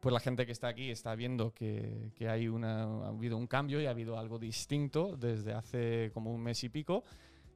pues 0.00 0.12
la 0.12 0.20
gente 0.20 0.46
que 0.46 0.52
está 0.52 0.68
aquí 0.68 0.90
está 0.90 1.14
viendo 1.14 1.52
que, 1.52 2.12
que 2.14 2.28
hay 2.28 2.48
una, 2.48 2.84
ha 2.84 3.08
habido 3.08 3.36
un 3.36 3.46
cambio 3.46 3.80
y 3.80 3.86
ha 3.86 3.90
habido 3.90 4.16
algo 4.16 4.38
distinto 4.38 5.16
desde 5.16 5.52
hace 5.52 6.10
como 6.14 6.32
un 6.32 6.40
mes 6.40 6.62
y 6.62 6.68
pico 6.68 7.02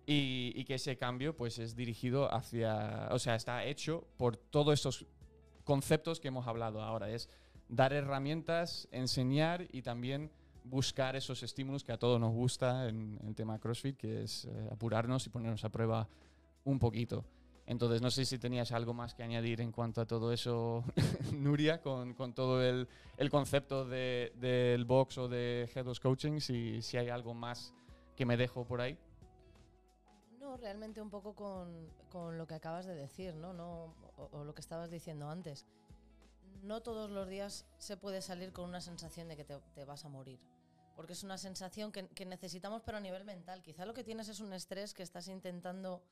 y, 0.07 0.53
y 0.57 0.65
que 0.65 0.75
ese 0.75 0.97
cambio 0.97 1.37
pues 1.37 1.59
es 1.59 1.77
dirigido 1.77 2.33
hacia, 2.33 3.09
o 3.13 3.19
sea, 3.19 3.37
está 3.37 3.65
hecho 3.65 4.05
por 4.17 4.37
todos 4.37 4.75
estos 4.75 5.07
conceptos 5.65 6.21
que 6.21 6.29
hemos 6.29 6.47
hablado 6.47 6.83
ahora. 6.83 7.11
Es 7.11 7.29
dar 7.69 7.93
herramientas, 7.93 8.89
enseñar 8.91 9.67
y 9.73 9.83
también 9.83 10.31
buscar 10.65 11.17
esos 11.17 11.43
estímulos 11.43 11.83
que 11.85 11.93
a 11.93 11.99
todos 11.99 12.21
nos 12.21 12.33
gusta 12.33 12.89
en, 12.89 13.19
el 13.27 13.35
tema 13.35 13.59
CrossFit, 13.59 13.97
que 13.97 14.23
es 14.23 14.45
eh, 14.45 14.69
apurarnos 14.71 15.27
y 15.27 15.31
ponernos 15.31 15.65
a 15.65 15.71
prueba 15.71 16.09
un 16.65 16.79
poquito. 16.79 17.25
Entonces, 17.67 18.03
no 18.03 18.11
sé 18.11 18.25
si 18.25 18.39
tenías 18.39 18.73
algo 18.73 18.93
más 18.93 19.15
que 19.15 19.23
añadir 19.23 19.61
en 19.61 19.73
cuanto 19.73 20.01
a 20.01 20.07
todo 20.07 20.33
eso, 20.33 20.85
Nuria, 21.33 21.81
con, 21.81 22.15
con 22.15 22.35
todo 22.35 22.63
el, 22.63 22.89
el 23.17 23.31
concepto 23.31 23.85
de- 23.85 24.33
del 24.37 24.85
box 24.85 25.19
o 25.19 25.29
de 25.29 25.71
Head 25.75 25.87
of 25.87 26.01
Coaching, 26.01 26.41
si, 26.41 26.83
si 26.83 26.97
hay 26.97 27.09
algo 27.09 27.35
más 27.35 27.73
que 28.17 28.27
me 28.27 28.37
dejo 28.37 28.65
por 28.65 28.81
ahí. 28.81 28.99
Realmente 30.57 31.01
un 31.01 31.11
poco 31.11 31.35
con, 31.35 31.89
con 32.11 32.39
lo 32.39 32.47
que 32.47 32.55
acabas 32.55 32.87
de 32.87 32.95
decir, 32.95 33.35
¿no? 33.35 33.53
no 33.53 33.95
o, 34.17 34.45
lo 34.45 34.55
que 34.55 34.61
estabas 34.61 34.91
diciendo 34.91 35.29
antes. 35.29 35.67
No 36.63 36.83
todos 36.83 37.11
los 37.11 37.29
días 37.29 37.67
se 37.79 37.97
puede 37.97 38.23
salir 38.23 38.53
con 38.53 38.69
una 38.69 38.81
sensación 38.81 39.29
de 39.29 39.37
que 39.37 39.45
te, 39.45 39.59
te 39.75 39.85
vas 39.85 40.05
a 40.05 40.09
morir. 40.09 40.39
Porque 40.95 41.15
es 41.15 41.23
una 41.25 41.39
sensación 41.39 41.91
que, 41.91 42.07
que 42.09 42.27
necesitamos, 42.27 42.83
pero 42.85 42.99
a 42.99 43.01
nivel 43.01 43.25
mental. 43.25 43.63
Quizá 43.63 43.87
lo 43.87 43.95
que 43.95 44.05
tienes 44.05 44.29
es 44.29 44.41
un 44.41 44.53
estrés 44.53 44.93
que 44.95 45.03
estás 45.03 45.27
intentando 45.29 46.03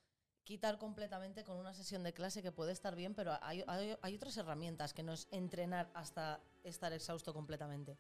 quitar 0.45 0.79
completamente 0.79 1.45
con 1.45 1.57
una 1.59 1.75
sesión 1.75 2.03
de 2.03 2.13
clase 2.15 2.43
que 2.43 2.51
puede 2.51 2.73
estar 2.73 2.97
bien, 2.97 3.15
pero 3.15 3.33
hay, 3.43 3.63
hay- 3.69 3.97
hay 4.01 4.15
otras 4.17 4.37
herramientas 4.39 4.95
que 4.95 5.03
no 5.03 5.13
es 5.13 5.29
entrenar 5.31 5.91
hasta 5.95 6.41
estar 6.65 6.93
exhausto 6.93 7.33
completamente. 7.35 7.99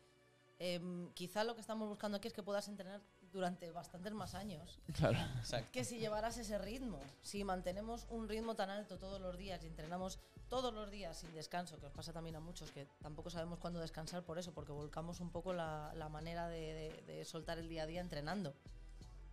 Em, 0.58 1.12
quizá 1.12 1.44
lo 1.44 1.54
que 1.54 1.60
estamos 1.60 1.88
buscando 1.88 2.16
aquí 2.16 2.28
es 2.28 2.34
que 2.34 2.42
puedas 2.42 2.66
entrenar 2.68 3.00
durante 3.32 3.70
bastantes 3.70 4.12
más 4.12 4.34
años 4.34 4.78
Claro. 4.94 5.18
Exacto. 5.38 5.70
que 5.72 5.84
si 5.84 5.98
llevaras 5.98 6.36
ese 6.38 6.58
ritmo, 6.58 6.98
si 7.22 7.44
mantenemos 7.44 8.06
un 8.10 8.28
ritmo 8.28 8.54
tan 8.56 8.70
alto 8.70 8.98
todos 8.98 9.20
los 9.20 9.36
días 9.36 9.62
y 9.62 9.66
entrenamos 9.66 10.18
todos 10.48 10.74
los 10.74 10.90
días 10.90 11.16
sin 11.18 11.32
descanso, 11.34 11.78
que 11.78 11.86
os 11.86 11.92
pasa 11.92 12.12
también 12.12 12.34
a 12.36 12.40
muchos 12.40 12.70
que 12.72 12.86
tampoco 13.00 13.30
sabemos 13.30 13.58
cuándo 13.60 13.78
descansar 13.78 14.24
por 14.24 14.38
eso, 14.38 14.52
porque 14.52 14.72
volcamos 14.72 15.20
un 15.20 15.30
poco 15.30 15.52
la, 15.52 15.92
la 15.94 16.08
manera 16.08 16.48
de, 16.48 16.74
de- 16.74 17.02
de 17.14 17.24
soltar 17.24 17.58
el 17.58 17.68
día 17.68 17.84
a 17.84 17.86
día 17.86 18.00
entrenando. 18.00 18.52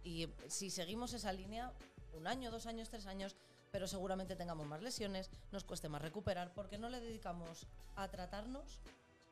Y 0.04 0.30
si 0.48 0.70
seguimos 0.70 1.14
esa 1.14 1.34
línea, 1.34 1.74
un 2.14 2.28
año, 2.28 2.52
dos 2.52 2.68
años, 2.68 2.90
tres 2.90 3.08
años, 3.08 3.36
pero 3.72 3.88
seguramente 3.88 4.36
tengamos 4.36 4.68
más 4.68 4.82
lesiones, 4.84 5.32
nos 5.52 5.64
cueste 5.64 5.90
más 5.90 6.02
recuperar, 6.04 6.54
porque 6.54 6.78
no 6.78 6.88
le 6.90 7.00
dedicamos 7.00 7.66
a 7.96 8.08
tratarnos 8.10 8.80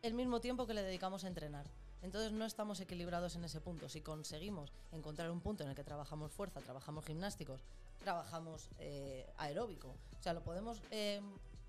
el 0.02 0.14
mismo 0.16 0.42
tiempo 0.42 0.66
que 0.68 0.74
le 0.74 0.82
dedicamos 0.82 1.24
a 1.24 1.28
entrenar. 1.28 1.68
Entonces 2.06 2.32
no 2.32 2.46
estamos 2.46 2.80
equilibrados 2.82 3.36
en 3.36 3.44
ese 3.46 3.60
punto. 3.60 3.90
Si 3.90 4.02
conseguimos 4.02 4.72
encontrar 4.92 5.32
un 5.32 5.42
punto 5.42 5.64
en 5.64 5.70
el 5.70 5.76
que 5.76 5.84
trabajamos 5.84 6.32
fuerza, 6.32 6.62
trabajamos 6.62 7.04
gimnásticos, 7.04 7.62
trabajamos 8.00 8.70
eh, 8.78 9.28
aeróbico, 9.38 9.88
o 9.88 10.22
sea, 10.22 10.34
lo 10.34 10.44
podemos 10.44 10.84
eh, 10.92 11.20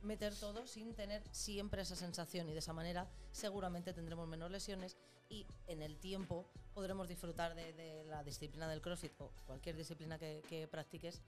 meter 0.03 0.35
todo 0.35 0.67
sin 0.67 0.93
tener 0.93 1.23
siempre 1.31 1.81
esa 1.81 1.97
sensación 1.97 2.51
y 2.51 2.53
de 2.53 2.59
esa 2.59 2.75
manera 2.75 3.09
seguramente 3.33 3.95
tendremos 3.95 4.29
menos 4.29 4.51
lesiones 4.51 4.99
y 5.31 5.47
en 5.69 5.81
el 5.81 5.97
tiempo 5.97 6.45
podremos 6.75 7.09
disfrutar 7.09 7.55
de, 7.55 8.05
la 8.05 8.23
disciplina 8.23 8.69
del 8.69 8.83
CrossFit 8.83 9.19
o 9.19 9.31
cualquier 9.47 9.75
disciplina 9.75 10.19
que, 10.19 10.43
que 10.51 10.69
practiques 10.69 11.23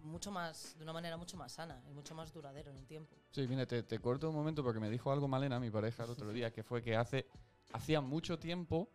mucho 0.00 0.30
más, 0.30 0.76
de 0.78 0.84
una 0.84 0.92
manera 0.92 1.16
mucho 1.16 1.36
más 1.36 1.50
sana 1.50 1.82
y 1.90 1.92
mucho 1.92 2.14
más 2.14 2.32
duradero 2.32 2.70
en 2.70 2.76
el 2.76 2.86
tiempo. 2.86 3.16
Sí, 3.32 3.48
mira, 3.48 3.66
te, 3.66 3.82
te 3.82 3.98
corto 3.98 4.28
un 4.28 4.36
momento 4.36 4.62
porque 4.62 4.78
me 4.78 4.90
dijo 4.90 5.10
algo 5.10 5.26
Malena, 5.26 5.58
mi 5.58 5.70
pareja, 5.70 6.04
el 6.04 6.10
otro 6.10 6.30
día, 6.32 6.52
que 6.52 6.62
fue 6.62 6.80
que 6.80 6.94
hace 6.94 7.26
hacía 7.74 8.00
mucho 8.00 8.38
tiempo 8.38 8.88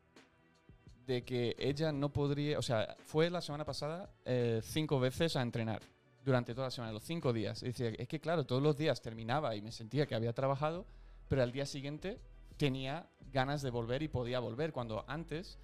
de 1.06 1.24
que 1.24 1.56
ella 1.60 1.92
no 1.92 2.10
podría, 2.14 2.58
o 2.58 2.62
sea, 2.62 2.96
fue 3.06 3.30
la 3.30 3.42
semana 3.42 3.66
pasada 3.66 4.10
eh, 4.26 4.62
cinco 4.64 5.00
veces 5.00 5.36
a 5.36 5.42
entrenar 5.42 5.82
durante 6.24 6.54
toda 6.54 6.68
la 6.68 6.72
semana, 6.72 6.94
los 6.94 7.04
cinco 7.04 7.34
días. 7.34 7.62
Decía, 7.62 7.90
es 7.90 8.08
que 8.08 8.20
claro, 8.20 8.46
todos 8.46 8.62
los 8.62 8.78
días 8.78 9.02
terminaba 9.02 9.56
y 9.56 9.62
me 9.62 9.72
sentía 9.72 10.06
que 10.06 10.16
había 10.16 10.34
trabajado, 10.34 10.86
pero 11.28 11.44
al 11.44 11.52
día 11.52 11.66
siguiente 11.66 12.20
tenía 12.58 13.08
ganas 13.34 13.62
de 13.62 13.70
volver 13.70 14.02
y 14.02 14.08
podía 14.08 14.40
volver, 14.40 14.72
cuando 14.72 15.04
antes 15.08 15.58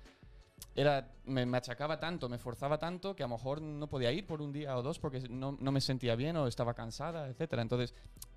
era, 0.75 1.13
me 1.23 1.45
machacaba 1.45 1.99
tanto, 1.99 2.27
me 2.27 2.37
forzaba 2.37 2.77
tanto 2.79 3.15
que 3.15 3.23
a 3.23 3.27
lo 3.27 3.35
mejor 3.35 3.61
no 3.61 3.87
podía 3.87 4.11
ir 4.11 4.27
por 4.27 4.41
un 4.41 4.51
día 4.51 4.75
o 4.77 4.81
dos 4.81 4.99
porque 4.99 5.21
no, 5.29 5.57
no 5.59 5.71
me 5.71 5.79
sentía 5.79 6.15
bien 6.15 6.35
o 6.35 6.47
estaba 6.47 6.73
cansada, 6.73 7.29
etcétera. 7.29 7.61
Entonces, 7.61 7.93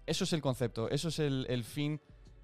eso 0.06 0.24
es 0.24 0.32
el 0.32 0.40
concepto, 0.40 0.88
eso 0.88 1.08
es 1.08 1.18
el 1.18 1.64
fin 1.64 2.00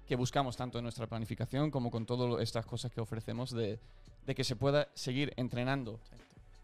que 0.07 0.15
buscamos 0.15 0.55
tanto 0.55 0.77
en 0.77 0.83
nuestra 0.83 1.07
planificación 1.07 1.71
como 1.71 1.91
con 1.91 2.05
todas 2.05 2.41
estas 2.41 2.65
cosas 2.65 2.91
que 2.91 3.01
ofrecemos 3.01 3.51
de, 3.51 3.79
que 4.35 4.43
se 4.43 4.55
pueda 4.55 4.89
seguir 4.93 5.33
entrenando 5.37 5.99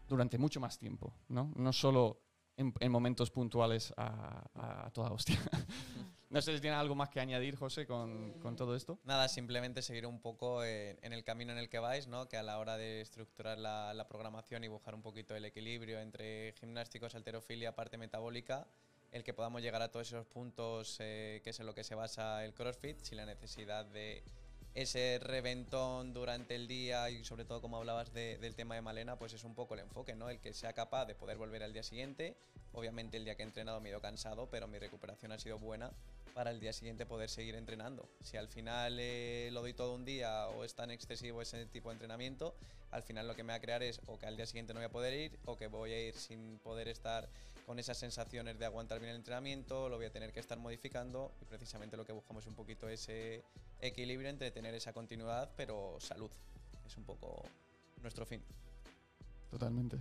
durante 0.08 0.38
mucho 0.38 0.60
más 0.60 0.78
tiempo, 0.78 1.12
¿no? 1.28 1.50
No 1.56 1.72
solo 1.72 2.20
en, 2.56 2.72
en 2.80 2.92
momentos 2.92 3.30
puntuales 3.30 3.92
a, 3.96 4.44
a 4.86 4.90
toda 4.90 5.10
hostia. 5.10 5.38
no 6.32 6.40
sé 6.40 6.54
si 6.54 6.60
tiene 6.60 6.76
algo 6.76 6.94
más 6.94 7.10
que 7.10 7.20
añadir, 7.20 7.56
José, 7.56 7.86
con, 7.86 8.34
todo 8.56 8.76
esto. 8.76 8.98
Nada, 9.04 9.28
simplemente 9.28 9.82
seguir 9.82 10.06
un 10.06 10.20
poco 10.20 10.64
en, 10.64 10.98
en 11.02 11.12
el 11.12 11.24
camino 11.24 11.52
en 11.52 11.58
el 11.58 11.68
que 11.68 11.78
vais, 11.78 12.06
¿no? 12.06 12.28
Que 12.28 12.36
a 12.36 12.42
la 12.42 12.58
hora 12.58 12.76
de 12.76 13.00
estructurar 13.00 13.58
la, 13.58 13.92
la 13.92 14.08
programación 14.08 14.64
y 14.64 14.68
buscar 14.68 14.94
un 14.94 15.02
poquito 15.02 15.34
el 15.34 15.44
equilibrio 15.44 16.00
entre 16.00 16.52
gimnásticos, 16.58 17.14
alterofilia, 17.14 17.74
parte 17.74 17.98
metabólica, 17.98 18.66
el 19.12 19.22
que 19.22 19.34
podamos 19.34 19.62
llegar 19.62 19.82
a 19.82 19.90
todos 19.90 20.08
esos 20.08 20.26
puntos 20.26 20.96
eh, 21.00 21.40
que 21.44 21.50
es 21.50 21.60
en 21.60 21.66
lo 21.66 21.74
que 21.74 21.84
se 21.84 21.94
basa 21.94 22.44
el 22.44 22.54
CrossFit, 22.54 22.98
sin 23.00 23.18
la 23.18 23.26
necesidad 23.26 23.84
de 23.84 24.24
ese 24.74 25.18
reventón 25.20 26.14
durante 26.14 26.54
el 26.54 26.66
día 26.66 27.10
y 27.10 27.24
sobre 27.24 27.44
todo 27.44 27.60
como 27.60 27.76
hablabas 27.76 28.12
de- 28.14 28.38
del 28.38 28.54
tema 28.54 28.74
de 28.74 28.80
Malena, 28.80 29.16
pues 29.18 29.32
es 29.34 29.44
un 29.44 29.54
poco 29.54 29.74
el 29.74 29.80
enfoque, 29.80 30.14
¿no? 30.14 30.30
El 30.30 30.38
que 30.40 30.54
sea 30.54 30.72
capaz 30.72 31.04
de 31.06 31.14
poder 31.14 31.36
volver 31.36 31.62
al 31.62 31.72
día 31.72 31.82
siguiente. 31.82 32.34
Obviamente 32.72 33.18
el 33.18 33.24
día 33.24 33.34
que 33.34 33.42
he 33.42 33.46
entrenado 33.46 33.80
me 33.80 33.88
he 33.88 33.92
ido 33.92 34.00
cansado, 34.00 34.48
pero 34.50 34.66
mi 34.66 34.78
recuperación 34.78 35.30
ha 35.32 35.38
sido 35.38 35.58
buena 35.58 35.90
para 36.32 36.50
el 36.50 36.58
día 36.60 36.72
siguiente 36.72 37.04
poder 37.04 37.28
seguir 37.28 37.54
entrenando. 37.54 38.08
Si 38.22 38.38
al 38.38 38.48
final 38.48 38.96
eh, 38.98 39.50
lo 39.52 39.60
doy 39.60 39.74
todo 39.74 39.94
un 39.94 40.06
día 40.06 40.48
o 40.48 40.64
es 40.64 40.74
tan 40.74 40.90
excesivo 40.90 41.42
ese 41.42 41.66
tipo 41.66 41.90
de 41.90 41.94
entrenamiento, 41.94 42.54
al 42.90 43.02
final 43.02 43.28
lo 43.28 43.34
que 43.36 43.42
me 43.42 43.52
va 43.52 43.56
a 43.56 43.60
crear 43.60 43.82
es 43.82 44.00
o 44.06 44.18
que 44.18 44.24
al 44.24 44.36
día 44.36 44.46
siguiente 44.46 44.72
no 44.72 44.80
voy 44.80 44.86
a 44.86 44.90
poder 44.90 45.12
ir 45.12 45.38
o 45.44 45.56
que 45.58 45.66
voy 45.66 45.92
a 45.92 46.00
ir 46.08 46.14
sin 46.14 46.58
poder 46.60 46.88
estar 46.88 47.28
con 47.66 47.78
esas 47.78 47.98
sensaciones 47.98 48.58
de 48.58 48.64
aguantar 48.64 48.98
bien 48.98 49.10
el 49.10 49.16
entrenamiento, 49.16 49.88
lo 49.90 49.96
voy 49.96 50.06
a 50.06 50.10
tener 50.10 50.32
que 50.32 50.40
estar 50.40 50.58
modificando 50.58 51.30
y 51.42 51.44
precisamente 51.44 51.96
lo 51.96 52.04
que 52.06 52.12
buscamos 52.12 52.46
un 52.46 52.54
poquito 52.54 52.88
ese 52.88 53.42
equilibrio 53.80 54.28
entre 54.30 54.50
tener 54.62 54.76
esa 54.76 54.92
continuidad 54.92 55.50
pero 55.56 55.96
salud. 55.98 56.30
Es 56.86 56.96
un 56.96 57.04
poco 57.04 57.42
nuestro 58.00 58.24
fin. 58.24 58.40
Totalmente. 59.50 59.98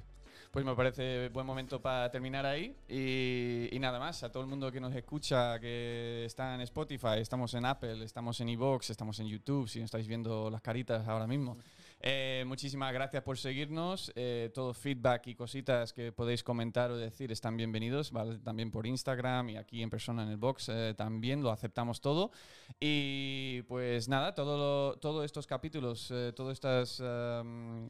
Pues 0.52 0.64
me 0.64 0.76
parece 0.76 1.30
buen 1.30 1.48
momento 1.48 1.82
para 1.82 2.12
terminar 2.12 2.46
ahí. 2.46 2.76
Y, 2.88 3.76
y 3.76 3.80
nada 3.80 3.98
más, 3.98 4.22
a 4.22 4.32
todo 4.32 4.44
el 4.44 4.50
mundo 4.50 4.72
que 4.72 4.80
nos 4.80 4.94
escucha, 4.94 5.60
que 5.60 6.26
está 6.26 6.54
en 6.54 6.62
Spotify, 6.62 7.18
estamos 7.18 7.56
en 7.56 7.66
Apple, 7.66 8.04
estamos 8.04 8.40
en 8.40 8.50
iVoox, 8.50 8.92
estamos 8.92 9.20
en 9.20 9.28
YouTube, 9.28 9.68
si 9.68 9.80
no 9.80 9.86
estáis 9.86 10.08
viendo 10.08 10.52
las 10.52 10.62
caritas 10.62 11.08
ahora 11.08 11.26
mismo. 11.26 11.58
Eh, 12.04 12.44
muchísimas 12.48 12.92
gracias 12.94 13.22
por 13.22 13.38
seguirnos. 13.38 14.12
Eh, 14.16 14.50
todo 14.56 14.74
feedback 14.74 15.28
y 15.28 15.36
cositas 15.36 15.94
que 15.94 16.12
podéis 16.12 16.44
comentar 16.44 16.90
o 16.90 16.98
decir 16.98 17.32
están 17.32 17.56
bienvenidos. 17.58 18.12
También 18.44 18.72
por 18.72 18.88
Instagram 18.88 19.50
y 19.50 19.58
aquí 19.58 19.84
en 19.84 19.90
persona 19.92 20.24
en 20.24 20.30
el 20.30 20.38
box 20.38 20.70
eh, 20.70 20.96
también 20.98 21.44
lo 21.44 21.52
aceptamos 21.52 22.02
todo. 22.02 22.32
Y 22.80 23.62
pues 23.64 24.08
nada, 24.10 24.34
todo 24.34 24.96
todos 24.96 25.26
estos 25.26 25.46
capítulos, 25.46 26.12
todos 26.36 26.54
estos 26.54 27.00
em, 27.00 27.90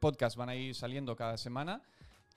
podcasts 0.00 0.36
van 0.36 0.48
a 0.48 0.54
ir 0.54 0.74
saliendo 0.74 1.14
cada 1.14 1.36
semana. 1.36 1.82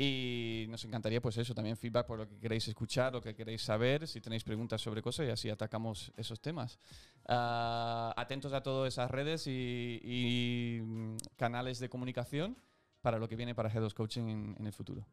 Y 0.02 0.66
nos 0.70 0.86
encantaría, 0.86 1.20
pues 1.22 1.38
eso, 1.38 1.54
también 1.54 1.76
feedback 1.76 2.08
por 2.08 2.20
lo 2.20 2.26
que 2.26 2.40
queréis 2.40 2.66
escuchar, 2.70 3.12
lo 3.12 3.22
que 3.22 3.36
queréis 3.36 3.62
saber, 3.62 4.08
si 4.08 4.22
tenéis 4.22 4.46
preguntas 4.46 4.80
sobre 4.80 5.02
cosas 5.02 5.28
y 5.28 5.30
así 5.30 5.50
atacamos 5.50 6.14
esos 6.16 6.40
temas. 6.40 6.80
Ah, 7.28 8.14
atentos 8.16 8.54
a 8.54 8.64
todas 8.64 8.94
esas 8.94 9.12
redes 9.12 9.46
y, 9.48 10.00
y, 10.02 10.82
mm, 10.82 11.18
canales 11.36 11.80
de 11.80 11.90
comunicación 11.90 12.58
para 13.02 13.20
lo 13.20 13.28
que 13.28 13.36
viene 13.36 13.54
para 13.54 13.70
Head 13.70 13.84
of 13.84 13.94
Coaching 13.94 14.30
en, 14.30 14.56
en 14.58 14.68
el 14.68 14.72
futuro. 14.72 15.06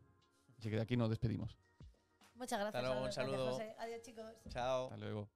Así 0.57 0.70
que 0.70 0.77
de 0.77 0.83
aquí 0.83 0.96
nos 0.96 1.11
despedimos. 1.11 1.59
Muchas 2.37 2.61
gracias. 2.61 2.85
luego, 2.85 3.05
un 3.05 3.12
saludo. 3.12 3.53
José. 3.53 3.75
Adiós, 3.81 4.03
chicos. 4.03 4.33
Chao. 4.51 4.85
Hasta 4.85 4.96
luego. 4.99 5.29